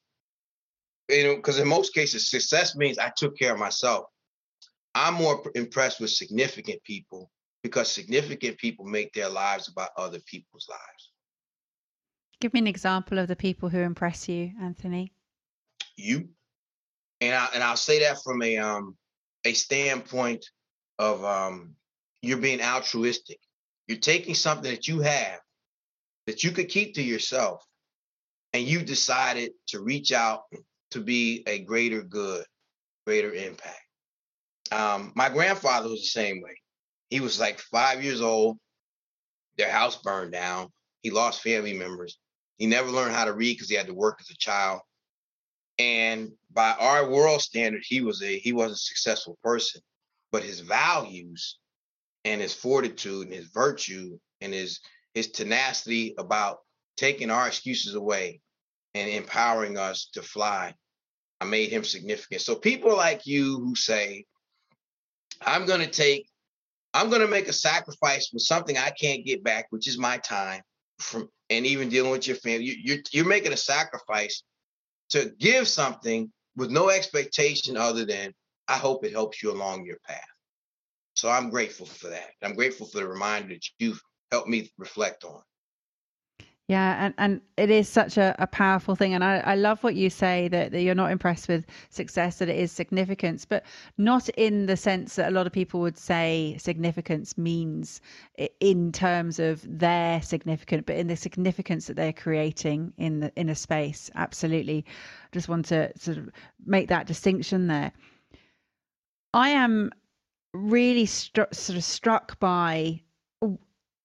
You 1.09 1.25
know, 1.25 1.37
because 1.37 1.59
in 1.59 1.67
most 1.67 1.93
cases, 1.93 2.31
success 2.31 2.77
means 2.77 2.99
I 2.99 3.11
took 3.17 3.37
care 3.37 3.53
of 3.53 3.59
myself. 3.59 4.05
I'm 4.95 5.15
more 5.15 5.43
impressed 5.57 5.99
with 5.99 6.11
significant 6.11 6.81
people 6.85 7.29
because 7.63 7.91
significant 7.91 8.59
people 8.59 8.85
make 8.85 9.13
their 9.13 9.29
lives 9.29 9.69
about 9.69 9.91
other 9.97 10.19
people's 10.27 10.67
lives. 10.69 11.11
Give 12.41 12.53
me 12.53 12.61
an 12.61 12.67
example 12.67 13.19
of 13.19 13.29
the 13.29 13.37
people 13.37 13.69
who 13.69 13.79
impress 13.79 14.29
you, 14.29 14.51
Anthony. 14.61 15.13
You, 15.97 16.29
and 17.21 17.35
I 17.35 17.49
and 17.55 17.63
I'll 17.63 17.77
say 17.77 18.01
that 18.01 18.19
from 18.25 18.43
a 18.43 18.57
um 18.59 18.97
a 19.45 19.53
standpoint 19.53 20.45
of 20.99 21.25
um 21.25 21.75
you're 22.21 22.39
being 22.39 22.61
altruistic. 22.61 23.39
You're 23.87 23.99
taking 23.99 24.35
something 24.35 24.71
that 24.71 24.89
you 24.89 25.01
have 25.01 25.39
that 26.27 26.43
you 26.43 26.51
could 26.51 26.69
keep 26.69 26.95
to 26.95 27.03
yourself, 27.03 27.65
and 28.53 28.65
you 28.65 28.83
decided 28.83 29.53
to 29.69 29.83
reach 29.83 30.13
out 30.13 30.43
to 30.91 31.01
be 31.01 31.43
a 31.47 31.61
greater 31.61 32.03
good, 32.03 32.45
greater 33.07 33.33
impact. 33.33 33.79
Um, 34.73 35.13
my 35.15 35.29
grandfather 35.29 35.89
was 35.89 36.01
the 36.01 36.07
same 36.07 36.41
way. 36.43 36.62
He 37.13 37.21
was 37.21 37.39
like 37.39 37.59
five 37.59 38.03
years 38.03 38.23
old. 38.23 38.59
Their 39.59 39.71
house 39.71 40.01
burned 40.01 40.33
down. 40.33 40.69
He 41.03 41.11
lost 41.11 41.43
family 41.43 41.75
members. 41.75 42.19
He 42.57 42.67
never 42.67 42.91
learned 42.91 43.15
how 43.15 43.27
to 43.27 43.35
read 43.35 43.53
because 43.53 43.69
he 43.69 43.77
had 43.77 43.89
to 43.89 43.93
work 43.93 44.17
as 44.23 44.31
a 44.31 44.37
child. 44.39 44.81
And 45.79 46.31
by 46.51 46.71
our 46.81 47.11
world 47.11 47.43
standard, 47.43 47.83
he 47.85 48.01
was 48.01 48.23
a 48.23 48.39
he 48.39 48.55
was 48.55 48.73
a 48.73 48.77
successful 48.77 49.37
person. 49.45 49.83
But 50.31 50.43
his 50.43 50.61
values 50.61 51.59
and 52.25 52.41
his 52.41 52.55
fortitude 52.55 53.27
and 53.27 53.37
his 53.37 53.49
virtue 53.49 54.19
and 54.41 54.55
his 54.55 54.81
his 55.13 55.33
tenacity 55.33 56.15
about 56.17 56.61
taking 56.97 57.31
our 57.31 57.47
excuses 57.47 57.95
away 57.95 58.41
and 58.95 59.11
empowering 59.11 59.77
us 59.77 60.09
to 60.15 60.23
fly. 60.23 60.75
I 61.43 61.45
made 61.45 61.69
him 61.69 61.85
significant. 61.85 62.41
So 62.41 62.55
people 62.55 62.97
like 62.97 63.27
you 63.27 63.59
who 63.59 63.75
say, 63.75 64.25
I'm 65.43 65.67
going 65.67 65.81
to 65.81 65.91
take, 65.91 66.32
I'm 66.95 67.09
going 67.09 67.23
to 67.23 67.29
make 67.29 67.49
a 67.49 67.53
sacrifice 67.53 68.29
for 68.29 68.39
something 68.39 68.77
I 68.77 68.91
can't 68.91 69.25
get 69.25 69.43
back, 69.43 69.67
which 69.71 69.89
is 69.89 69.99
my 69.99 70.19
time 70.19 70.63
from, 70.99 71.29
and 71.51 71.67
even 71.67 71.89
dealing 71.89 72.11
with 72.11 72.27
your 72.27 72.37
family. 72.37 72.65
You, 72.65 72.77
you're, 72.83 73.03
you're 73.13 73.25
making 73.27 73.53
a 73.53 73.57
sacrifice 73.57 74.43
to 75.11 75.33
give 75.39 75.69
something 75.69 76.31
with 76.57 76.71
no 76.71 76.91
expectation 76.91 77.77
other 77.77 78.05
than, 78.05 78.33
I 78.69 78.77
hope 78.77 79.05
it 79.05 79.13
helps 79.13 79.43
you 79.43 79.51
along 79.51 79.85
your 79.85 79.99
path. 80.07 80.21
So 81.15 81.31
I'm 81.31 81.51
grateful 81.51 81.87
for 81.87 82.09
that. 82.09 82.31
I'm 82.43 82.55
grateful 82.55 82.87
for 82.87 82.99
the 82.99 83.07
reminder 83.07 83.55
that 83.55 83.67
you've 83.79 84.01
helped 84.31 84.49
me 84.49 84.71
reflect 84.79 85.25
on. 85.25 85.43
Yeah, 86.69 87.07
and, 87.07 87.15
and 87.19 87.41
it 87.57 87.71
is 87.71 87.89
such 87.89 88.17
a, 88.17 88.35
a 88.39 88.47
powerful 88.47 88.95
thing. 88.95 89.13
And 89.15 89.25
I, 89.25 89.39
I 89.39 89.55
love 89.57 89.83
what 89.83 89.97
you 89.97 90.09
say 90.09 90.49
that, 90.49 90.71
that 90.71 90.81
you're 90.83 90.95
not 90.95 91.11
impressed 91.11 91.49
with 91.49 91.67
success, 91.91 92.39
that 92.39 92.49
it 92.49 92.57
is 92.57 92.71
significance, 92.71 93.45
but 93.45 93.65
not 93.99 94.29
in 94.31 94.67
the 94.67 94.77
sense 94.77 95.17
that 95.17 95.29
a 95.29 95.33
lot 95.33 95.47
of 95.47 95.53
people 95.53 95.81
would 95.81 95.99
say 95.99 96.57
significance 96.59 97.37
means 97.37 98.01
in 98.61 98.93
terms 98.93 99.39
of 99.39 99.67
their 99.69 100.23
significant, 100.23 100.87
but 100.87 100.97
in 100.97 101.09
the 101.09 101.17
significance 101.17 101.89
that 101.89 101.97
they're 101.97 102.13
creating 102.13 102.93
in 102.97 103.21
the 103.21 103.33
in 103.37 103.49
a 103.49 103.55
space. 103.55 104.09
Absolutely. 104.15 104.85
Just 105.33 105.49
want 105.49 105.67
to 105.67 105.91
sort 105.99 106.17
of 106.17 106.31
make 106.65 106.89
that 106.89 107.07
distinction 107.07 107.67
there. 107.67 107.93
I 109.35 109.51
am 109.51 109.91
really 110.55 111.07
stru- 111.07 111.53
sort 111.55 111.77
of 111.77 111.85
struck 111.85 112.39
by 112.39 113.03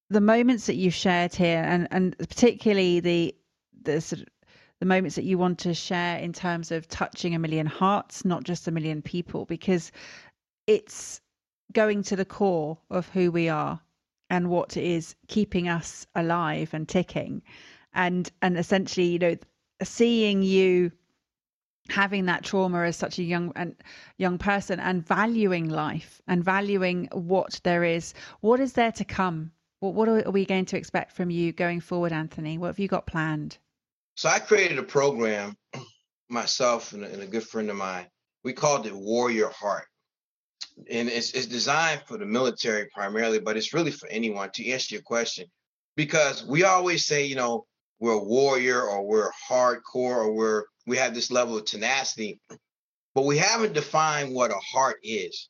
the 0.10 0.22
moments 0.22 0.68
that 0.68 0.76
you've 0.76 0.94
shared 0.94 1.36
here, 1.36 1.64
and 1.66 1.88
and 1.92 2.18
particularly 2.18 3.00
the 3.00 3.36
the 3.82 4.02
sort 4.02 4.22
of 4.22 4.28
the 4.80 4.86
moments 4.86 5.16
that 5.16 5.24
you 5.24 5.38
want 5.38 5.60
to 5.60 5.74
share 5.74 6.20
in 6.20 6.32
terms 6.34 6.72
of 6.72 6.88
touching 6.88 7.34
a 7.34 7.40
million 7.40 7.66
hearts, 7.66 8.24
not 8.24 8.44
just 8.44 8.68
a 8.68 8.72
million 8.72 9.02
people, 9.02 9.46
because 9.46 9.92
it's 10.68 11.20
going 11.74 12.04
to 12.04 12.16
the 12.16 12.26
core 12.26 12.78
of 12.90 13.10
who 13.10 13.32
we 13.32 13.50
are 13.50 13.80
and 14.30 14.50
what 14.50 14.78
is 14.78 15.16
keeping 15.28 15.68
us 15.68 16.06
alive 16.16 16.74
and 16.74 16.88
ticking. 16.88 17.42
And 17.94 18.32
and 18.42 18.58
essentially 18.58 19.08
you 19.08 19.20
know 19.20 19.36
seeing 19.84 20.42
you 20.44 20.92
having 21.90 22.26
that 22.26 22.44
trauma 22.44 22.84
as 22.84 22.98
such 22.98 23.18
a 23.20 23.24
young 23.24 23.52
and 23.56 23.76
young 24.18 24.38
person 24.38 24.80
and 24.80 25.06
valuing 25.06 25.70
life 25.70 26.22
and 26.28 26.44
valuing 26.44 27.08
what 27.14 27.60
there 27.64 27.84
is 27.84 28.14
what 28.42 28.60
is 28.60 28.74
there 28.74 28.92
to 28.92 29.06
come 29.06 29.52
what, 29.80 29.94
what 29.94 30.10
are 30.10 30.32
we 30.32 30.46
going 30.46 30.66
to 30.66 30.78
expect 30.78 31.12
from 31.12 31.30
you 31.30 31.52
going 31.52 31.80
forward, 31.80 32.12
Anthony? 32.12 32.58
What 32.58 32.68
have 32.68 32.80
you 32.80 32.88
got 32.88 33.06
planned? 33.06 33.58
So 34.16 34.30
I 34.30 34.40
created 34.40 34.80
a 34.80 34.84
program 34.84 35.56
myself 36.30 36.94
and 36.94 37.04
a, 37.04 37.12
and 37.12 37.22
a 37.22 37.28
good 37.28 37.44
friend 37.44 37.70
of 37.70 37.76
mine. 37.76 38.08
We 38.44 38.54
called 38.54 38.88
it 38.88 38.94
Warrior 38.94 39.50
Heart. 39.50 39.86
And 40.90 41.10
it's, 41.10 41.32
it's 41.32 41.48
designed 41.48 42.04
for 42.08 42.18
the 42.18 42.26
military 42.26 42.88
primarily, 42.94 43.40
but 43.40 43.58
it's 43.58 43.74
really 43.74 43.92
for 43.92 44.08
anyone 44.10 44.50
to 44.52 44.70
answer 44.70 44.96
your 44.96 45.02
question. 45.04 45.46
Because 45.96 46.46
we 46.46 46.64
always 46.64 47.06
say, 47.06 47.26
you 47.26 47.36
know, 47.36 47.66
we're 48.00 48.14
a 48.14 48.24
warrior 48.24 48.82
or 48.82 49.04
we're 49.04 49.32
hardcore 49.50 50.18
or 50.18 50.32
we're 50.32 50.66
we 50.86 50.98
have 50.98 51.14
this 51.14 51.32
level 51.32 51.58
of 51.58 51.66
tenacity, 51.66 52.40
but 53.14 53.26
we 53.26 53.38
haven't 53.38 53.74
defined 53.74 54.34
what 54.34 54.52
a 54.52 54.60
heart 54.72 54.98
is 55.04 55.50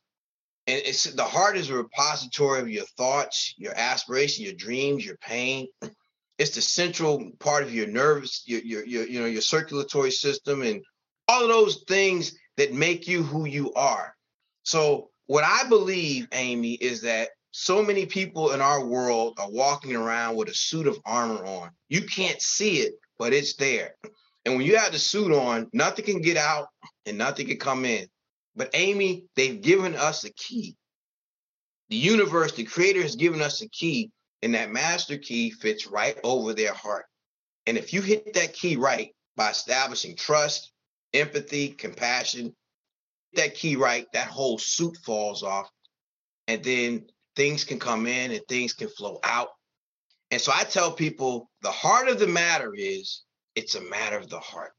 and 0.68 0.82
it's 0.86 1.06
the 1.06 1.24
heart 1.24 1.58
is 1.58 1.70
a 1.70 1.76
repository 1.76 2.60
of 2.60 2.70
your 2.70 2.86
thoughts, 2.98 3.54
your 3.58 3.74
aspirations, 3.76 4.46
your 4.46 4.56
dreams, 4.56 5.06
your 5.06 5.16
pain. 5.18 5.68
It's 6.38 6.56
the 6.56 6.62
central 6.62 7.32
part 7.40 7.64
of 7.64 7.74
your 7.74 7.88
nervous, 7.88 8.44
your, 8.46 8.62
your, 8.62 8.86
your, 8.86 9.08
you 9.08 9.20
know, 9.20 9.26
your 9.26 9.42
circulatory 9.42 10.12
system, 10.12 10.62
and 10.62 10.84
all 11.28 11.42
of 11.42 11.50
those 11.50 11.84
things 11.88 12.38
that 12.58 12.74
make 12.74 13.08
you 13.08 13.24
who 13.24 13.46
you 13.46 13.74
are. 13.74 14.14
So, 14.64 15.10
what 15.26 15.44
I 15.44 15.68
believe, 15.68 16.28
Amy, 16.34 16.74
is 16.74 17.02
that 17.02 17.30
so 17.52 17.82
many 17.82 18.06
people 18.06 18.52
in 18.52 18.62
our 18.62 18.86
world 18.86 19.38
are 19.40 19.50
walking 19.50 19.96
around 19.96 20.36
with 20.36 20.50
a 20.50 20.54
suit 20.54 20.86
of 20.86 21.00
armor 21.06 21.44
on. 21.46 21.72
You 21.90 22.04
can't 22.04 22.42
see 22.42 22.80
it, 22.80 22.94
but 23.18 23.34
it's 23.34 23.56
there. 23.56 23.96
And 24.46 24.56
when 24.56 24.66
you 24.66 24.78
have 24.78 24.92
the 24.92 25.00
suit 25.00 25.32
on, 25.32 25.68
nothing 25.74 26.06
can 26.06 26.22
get 26.22 26.38
out 26.38 26.68
and 27.06 27.18
nothing 27.18 27.48
can 27.48 27.58
come 27.58 27.84
in. 27.84 28.08
But 28.58 28.72
Amy, 28.74 29.26
they've 29.36 29.62
given 29.62 29.96
us 29.96 30.24
a 30.24 30.34
key. 30.34 30.76
The 31.90 31.96
universe, 31.96 32.52
the 32.54 32.64
creator 32.64 33.02
has 33.04 33.16
given 33.16 33.42
us 33.42 33.62
a 33.62 33.70
key, 33.70 34.12
and 34.42 34.56
that 34.56 34.72
master 34.72 35.18
key 35.18 35.52
fits 35.52 35.88
right 35.88 36.20
over 36.24 36.54
their 36.54 36.74
heart. 36.74 37.06
And 37.68 37.78
if 37.78 37.94
you 37.94 38.02
hit 38.02 38.34
that 38.34 38.54
key 38.54 38.76
right 38.76 39.16
by 39.36 39.52
establishing 39.52 40.16
trust, 40.16 40.72
empathy, 41.14 41.70
compassion, 41.70 42.56
that 43.34 43.54
key 43.54 43.76
right, 43.76 44.08
that 44.14 44.28
whole 44.28 44.58
suit 44.58 44.98
falls 45.06 45.44
off. 45.44 45.70
And 46.48 46.64
then 46.64 47.06
things 47.36 47.64
can 47.64 47.80
come 47.80 48.08
in 48.08 48.32
and 48.32 48.42
things 48.50 48.74
can 48.74 48.90
flow 48.90 49.20
out. 49.24 49.50
And 50.32 50.42
so 50.42 50.52
I 50.54 50.64
tell 50.64 50.92
people 50.92 51.50
the 51.62 51.72
heart 51.72 52.08
of 52.08 52.20
the 52.20 52.28
matter 52.28 52.74
is 52.76 53.24
it's 53.56 53.76
a 53.76 53.82
matter 53.82 54.18
of 54.18 54.30
the 54.30 54.40
heart. 54.40 54.72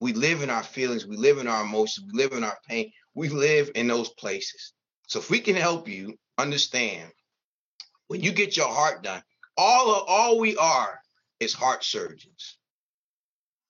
We 0.00 0.12
live 0.12 0.42
in 0.42 0.50
our 0.50 0.62
feelings, 0.62 1.06
we 1.06 1.16
live 1.16 1.38
in 1.38 1.48
our 1.48 1.64
emotions, 1.64 2.06
we 2.12 2.22
live 2.22 2.32
in 2.32 2.44
our 2.44 2.58
pain, 2.68 2.92
we 3.14 3.28
live 3.28 3.70
in 3.74 3.86
those 3.88 4.10
places. 4.10 4.72
So 5.06 5.18
if 5.18 5.30
we 5.30 5.40
can 5.40 5.56
help 5.56 5.88
you 5.88 6.14
understand 6.38 7.10
when 8.08 8.20
you 8.22 8.32
get 8.32 8.56
your 8.56 8.68
heart 8.68 9.02
done, 9.02 9.22
all 9.56 9.94
of, 9.94 10.04
all 10.08 10.38
we 10.38 10.56
are 10.56 11.00
is 11.40 11.54
heart 11.54 11.84
surgeons. 11.84 12.58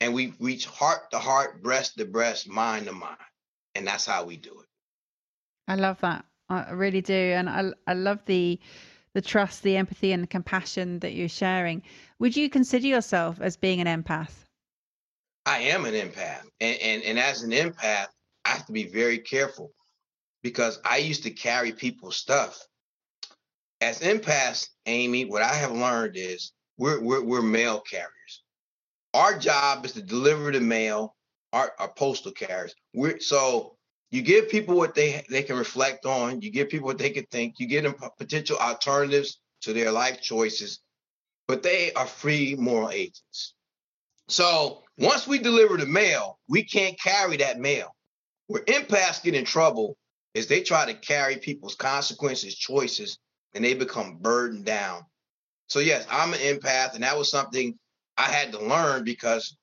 And 0.00 0.12
we 0.12 0.34
reach 0.38 0.66
heart 0.66 1.10
to 1.12 1.18
heart, 1.18 1.62
breast 1.62 1.96
to 1.98 2.04
breast, 2.04 2.48
mind 2.48 2.86
to 2.86 2.92
mind. 2.92 3.16
And 3.74 3.86
that's 3.86 4.06
how 4.06 4.24
we 4.24 4.36
do 4.36 4.50
it. 4.50 4.66
I 5.68 5.76
love 5.76 6.00
that. 6.00 6.24
I 6.48 6.72
really 6.72 7.00
do. 7.00 7.14
And 7.14 7.48
I 7.48 7.70
I 7.86 7.94
love 7.94 8.24
the 8.26 8.60
the 9.14 9.22
trust, 9.22 9.62
the 9.62 9.76
empathy 9.76 10.12
and 10.12 10.22
the 10.22 10.28
compassion 10.28 10.98
that 10.98 11.14
you're 11.14 11.28
sharing. 11.28 11.82
Would 12.18 12.36
you 12.36 12.50
consider 12.50 12.86
yourself 12.86 13.40
as 13.40 13.56
being 13.56 13.80
an 13.80 14.02
empath? 14.02 14.44
I 15.46 15.58
am 15.60 15.86
an 15.86 15.94
empath. 15.94 16.42
And 16.60 16.78
and, 16.80 17.02
and 17.02 17.18
as 17.18 17.42
an 17.42 17.52
empath, 17.52 18.08
have 18.54 18.66
to 18.66 18.72
be 18.72 18.84
very 18.84 19.18
careful 19.18 19.72
because 20.42 20.80
I 20.84 20.98
used 20.98 21.24
to 21.24 21.30
carry 21.30 21.72
people's 21.72 22.16
stuff. 22.16 22.58
As 23.80 24.00
empaths, 24.00 24.68
Amy, 24.86 25.24
what 25.24 25.42
I 25.42 25.54
have 25.54 25.72
learned 25.72 26.16
is 26.16 26.52
we're, 26.78 27.00
we're, 27.00 27.22
we're 27.22 27.42
mail 27.42 27.80
carriers. 27.80 28.42
Our 29.12 29.38
job 29.38 29.84
is 29.84 29.92
to 29.92 30.02
deliver 30.02 30.50
the 30.52 30.60
mail, 30.60 31.14
our, 31.52 31.72
our 31.78 31.92
postal 31.92 32.32
carriers. 32.32 32.74
We're, 32.94 33.20
so 33.20 33.76
you 34.10 34.22
give 34.22 34.48
people 34.48 34.76
what 34.76 34.94
they, 34.94 35.24
they 35.28 35.42
can 35.42 35.56
reflect 35.56 36.06
on, 36.06 36.40
you 36.40 36.50
give 36.50 36.68
people 36.68 36.86
what 36.86 36.98
they 36.98 37.10
can 37.10 37.26
think, 37.30 37.58
you 37.58 37.66
give 37.66 37.84
them 37.84 37.94
potential 38.18 38.56
alternatives 38.58 39.40
to 39.62 39.72
their 39.72 39.90
life 39.90 40.20
choices, 40.20 40.80
but 41.48 41.62
they 41.62 41.92
are 41.94 42.06
free 42.06 42.54
moral 42.56 42.90
agents. 42.90 43.54
So 44.28 44.82
once 44.98 45.26
we 45.26 45.38
deliver 45.38 45.76
the 45.76 45.86
mail, 45.86 46.38
we 46.48 46.64
can't 46.64 46.98
carry 47.00 47.36
that 47.38 47.58
mail. 47.58 47.93
Where 48.46 48.62
empaths 48.64 49.22
get 49.22 49.34
in 49.34 49.44
trouble 49.44 49.96
is 50.34 50.46
they 50.46 50.62
try 50.62 50.86
to 50.86 50.94
carry 50.94 51.36
people's 51.36 51.76
consequences, 51.76 52.54
choices, 52.54 53.18
and 53.54 53.64
they 53.64 53.74
become 53.74 54.18
burdened 54.18 54.64
down. 54.64 55.02
So 55.68 55.78
yes, 55.78 56.06
I'm 56.10 56.34
an 56.34 56.40
empath, 56.40 56.94
and 56.94 57.02
that 57.04 57.16
was 57.16 57.30
something 57.30 57.78
I 58.16 58.24
had 58.24 58.52
to 58.52 58.60
learn 58.60 59.04
because 59.04 59.56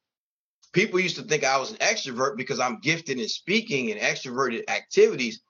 people 0.74 1.00
used 1.00 1.18
to 1.18 1.24
think 1.24 1.44
I 1.44 1.58
was 1.58 1.72
an 1.72 1.78
extrovert 1.78 2.38
because 2.38 2.60
I'm 2.60 2.80
gifted 2.80 3.20
in 3.20 3.28
speaking 3.28 3.92
and 3.92 4.00
extroverted 4.00 4.70
activities, 4.70 5.42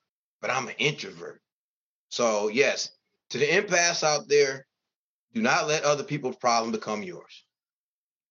but 0.41 0.49
I'm 0.49 0.67
an 0.67 0.75
introvert. 0.77 1.41
So 2.09 2.49
yes, 2.49 2.91
to 3.29 3.37
the 3.37 3.47
empaths 3.47 4.03
out 4.03 4.27
there, 4.27 4.65
do 5.33 5.41
not 5.41 5.67
let 5.67 5.83
other 5.83 6.03
people's 6.03 6.35
problem 6.35 6.71
become 6.71 7.03
yours. 7.03 7.45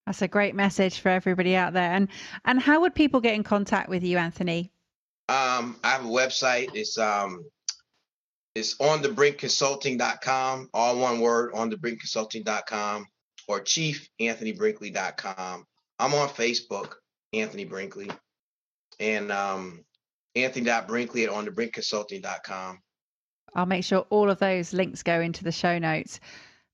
That's 0.05 0.21
a 0.21 0.27
great 0.27 0.55
message 0.55 0.99
for 0.99 1.09
everybody 1.09 1.55
out 1.55 1.73
there. 1.73 1.91
And 1.91 2.09
and 2.45 2.59
how 2.59 2.81
would 2.81 2.93
people 2.93 3.21
get 3.21 3.35
in 3.35 3.43
contact 3.43 3.89
with 3.89 4.03
you, 4.03 4.17
Anthony? 4.17 4.71
Um, 5.31 5.77
I 5.81 5.91
have 5.91 6.03
a 6.03 6.09
website. 6.09 6.71
It's 6.73 6.97
um, 6.97 7.45
It's 8.53 8.75
on 8.81 9.01
the 9.01 9.07
brinkconsulting.com, 9.07 10.69
all 10.73 10.99
one 10.99 11.21
word, 11.21 11.53
on 11.53 11.69
the 11.69 11.77
brinkconsulting.com 11.77 13.05
or 13.47 13.61
chiefanthonybrinkley.com. 13.61 15.65
I'm 15.99 16.13
on 16.13 16.27
Facebook, 16.27 16.95
Anthony 17.31 17.63
Brinkley, 17.63 18.11
and 18.99 19.31
um, 19.31 19.85
anthony.brinkley 20.35 21.23
at 21.23 21.29
onthebrinkconsulting.com. 21.29 22.79
I'll 23.55 23.65
make 23.65 23.85
sure 23.85 23.99
all 24.09 24.29
of 24.29 24.39
those 24.39 24.73
links 24.73 25.01
go 25.01 25.21
into 25.21 25.45
the 25.45 25.53
show 25.53 25.79
notes. 25.79 26.19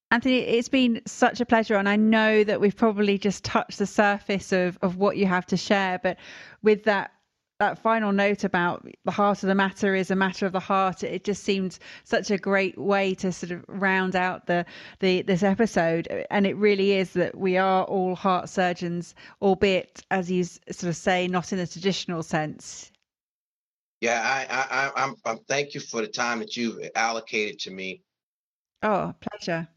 Anthony, 0.09 0.39
it's 0.39 0.69
been 0.69 1.01
such 1.05 1.41
a 1.41 1.45
pleasure, 1.45 1.75
and 1.75 1.87
I 1.87 1.95
know 1.95 2.43
that 2.43 2.59
we've 2.59 2.75
probably 2.75 3.19
just 3.19 3.43
touched 3.43 3.77
the 3.77 3.85
surface 3.85 4.51
of, 4.51 4.79
of 4.81 4.97
what 4.97 5.17
you 5.17 5.27
have 5.27 5.45
to 5.47 5.57
share. 5.57 5.99
But 6.01 6.17
with 6.63 6.85
that 6.85 7.11
that 7.59 7.79
final 7.79 8.11
note 8.11 8.43
about 8.43 8.87
the 9.05 9.11
heart 9.11 9.43
of 9.43 9.47
the 9.47 9.55
matter 9.55 9.95
is 9.95 10.11
a 10.11 10.15
matter 10.15 10.45
of 10.45 10.51
the 10.51 10.59
heart, 10.59 11.03
it 11.03 11.23
just 11.23 11.43
seemed 11.43 11.79
such 12.03 12.31
a 12.31 12.37
great 12.37 12.77
way 12.77 13.15
to 13.15 13.31
sort 13.31 13.51
of 13.51 13.65
round 13.67 14.15
out 14.15 14.45
the 14.45 14.65
the 14.99 15.21
this 15.23 15.43
episode. 15.43 16.07
And 16.29 16.45
it 16.45 16.55
really 16.55 16.93
is 16.93 17.13
that 17.13 17.37
we 17.37 17.57
are 17.57 17.83
all 17.85 18.15
heart 18.15 18.49
surgeons, 18.49 19.15
albeit 19.41 20.03
as 20.11 20.31
you 20.31 20.43
sort 20.43 20.83
of 20.83 20.95
say, 20.95 21.27
not 21.27 21.51
in 21.51 21.57
the 21.57 21.67
traditional 21.67 22.23
sense. 22.23 22.91
Yeah, 24.01 24.21
I, 24.23 24.45
I, 24.53 25.03
I'm, 25.03 25.15
I'm. 25.25 25.39
Thank 25.47 25.73
you 25.73 25.81
for 25.81 26.01
the 26.01 26.07
time 26.07 26.39
that 26.39 26.55
you've 26.55 26.77
allocated 26.95 27.59
to 27.61 27.71
me. 27.71 28.03
Oh, 28.83 29.15
pleasure 29.19 29.67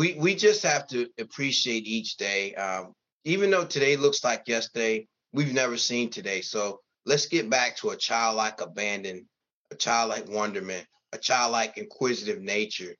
we 0.00 0.14
we 0.14 0.34
just 0.34 0.62
have 0.62 0.86
to 0.86 1.06
appreciate 1.18 1.86
each 1.86 2.16
day. 2.16 2.54
Um, 2.54 2.94
even 3.24 3.50
though 3.50 3.66
today 3.66 3.96
looks 3.96 4.24
like 4.24 4.44
yesterday, 4.46 5.06
we've 5.34 5.52
never 5.52 5.76
seen 5.76 6.08
today. 6.08 6.40
So 6.40 6.80
let's 7.06 7.26
get 7.26 7.50
back 7.50 7.76
to 7.78 7.90
a 7.90 7.96
childlike 7.96 8.60
abandon, 8.60 9.26
a 9.70 9.74
childlike 9.74 10.28
wonderment, 10.28 10.86
a 11.12 11.18
childlike 11.18 11.78
inquisitive 11.78 12.40
nature, 12.40 12.94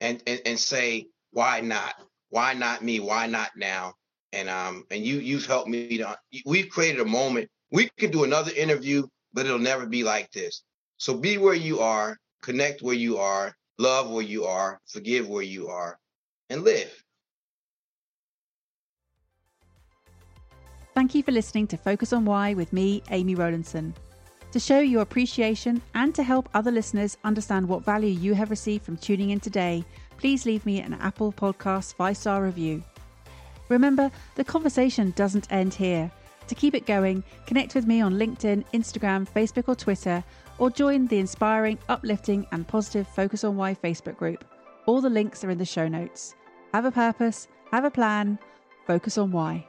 and 0.00 0.22
and, 0.26 0.40
and 0.46 0.58
say, 0.58 1.06
why 1.32 1.60
not? 1.60 1.94
Why 2.30 2.54
not 2.54 2.82
me? 2.82 3.00
Why 3.00 3.26
not 3.26 3.50
now? 3.56 3.94
And 4.32 4.48
um 4.48 4.84
and 4.90 5.04
you 5.04 5.16
you've 5.18 5.46
helped 5.46 5.68
me 5.68 5.98
to 5.98 6.18
we've 6.44 6.68
created 6.68 7.00
a 7.00 7.06
moment. 7.06 7.48
We 7.70 7.88
can 7.98 8.10
do 8.10 8.24
another 8.24 8.52
interview, 8.56 9.06
but 9.32 9.46
it'll 9.46 9.58
never 9.58 9.86
be 9.86 10.04
like 10.04 10.30
this. 10.32 10.62
So 10.98 11.16
be 11.16 11.38
where 11.38 11.54
you 11.54 11.80
are, 11.80 12.18
connect 12.42 12.82
where 12.82 12.94
you 12.94 13.18
are, 13.18 13.54
love 13.78 14.10
where 14.10 14.22
you 14.22 14.44
are, 14.44 14.80
forgive 14.86 15.28
where 15.28 15.42
you 15.42 15.68
are, 15.68 15.98
and 16.48 16.62
live. 16.62 16.92
Thank 20.96 21.14
you 21.14 21.22
for 21.22 21.30
listening 21.30 21.66
to 21.66 21.76
Focus 21.76 22.14
on 22.14 22.24
Why 22.24 22.54
with 22.54 22.72
me, 22.72 23.02
Amy 23.10 23.34
Rowlinson. 23.34 23.92
To 24.50 24.58
show 24.58 24.78
your 24.78 25.02
appreciation 25.02 25.82
and 25.94 26.14
to 26.14 26.22
help 26.22 26.48
other 26.54 26.70
listeners 26.70 27.18
understand 27.22 27.68
what 27.68 27.84
value 27.84 28.08
you 28.08 28.32
have 28.32 28.48
received 28.48 28.86
from 28.86 28.96
tuning 28.96 29.28
in 29.28 29.38
today, 29.38 29.84
please 30.16 30.46
leave 30.46 30.64
me 30.64 30.80
an 30.80 30.94
Apple 30.94 31.34
Podcast 31.34 31.96
five 31.96 32.16
star 32.16 32.42
review. 32.42 32.82
Remember, 33.68 34.10
the 34.36 34.44
conversation 34.44 35.12
doesn't 35.16 35.52
end 35.52 35.74
here. 35.74 36.10
To 36.48 36.54
keep 36.54 36.74
it 36.74 36.86
going, 36.86 37.22
connect 37.46 37.74
with 37.74 37.86
me 37.86 38.00
on 38.00 38.14
LinkedIn, 38.14 38.64
Instagram, 38.72 39.28
Facebook, 39.28 39.68
or 39.68 39.74
Twitter, 39.74 40.24
or 40.56 40.70
join 40.70 41.08
the 41.08 41.18
inspiring, 41.18 41.78
uplifting, 41.90 42.46
and 42.52 42.66
positive 42.66 43.06
Focus 43.06 43.44
on 43.44 43.54
Why 43.54 43.74
Facebook 43.74 44.16
group. 44.16 44.46
All 44.86 45.02
the 45.02 45.10
links 45.10 45.44
are 45.44 45.50
in 45.50 45.58
the 45.58 45.66
show 45.66 45.88
notes. 45.88 46.34
Have 46.72 46.86
a 46.86 46.90
purpose, 46.90 47.48
have 47.70 47.84
a 47.84 47.90
plan, 47.90 48.38
focus 48.86 49.18
on 49.18 49.30
why. 49.30 49.66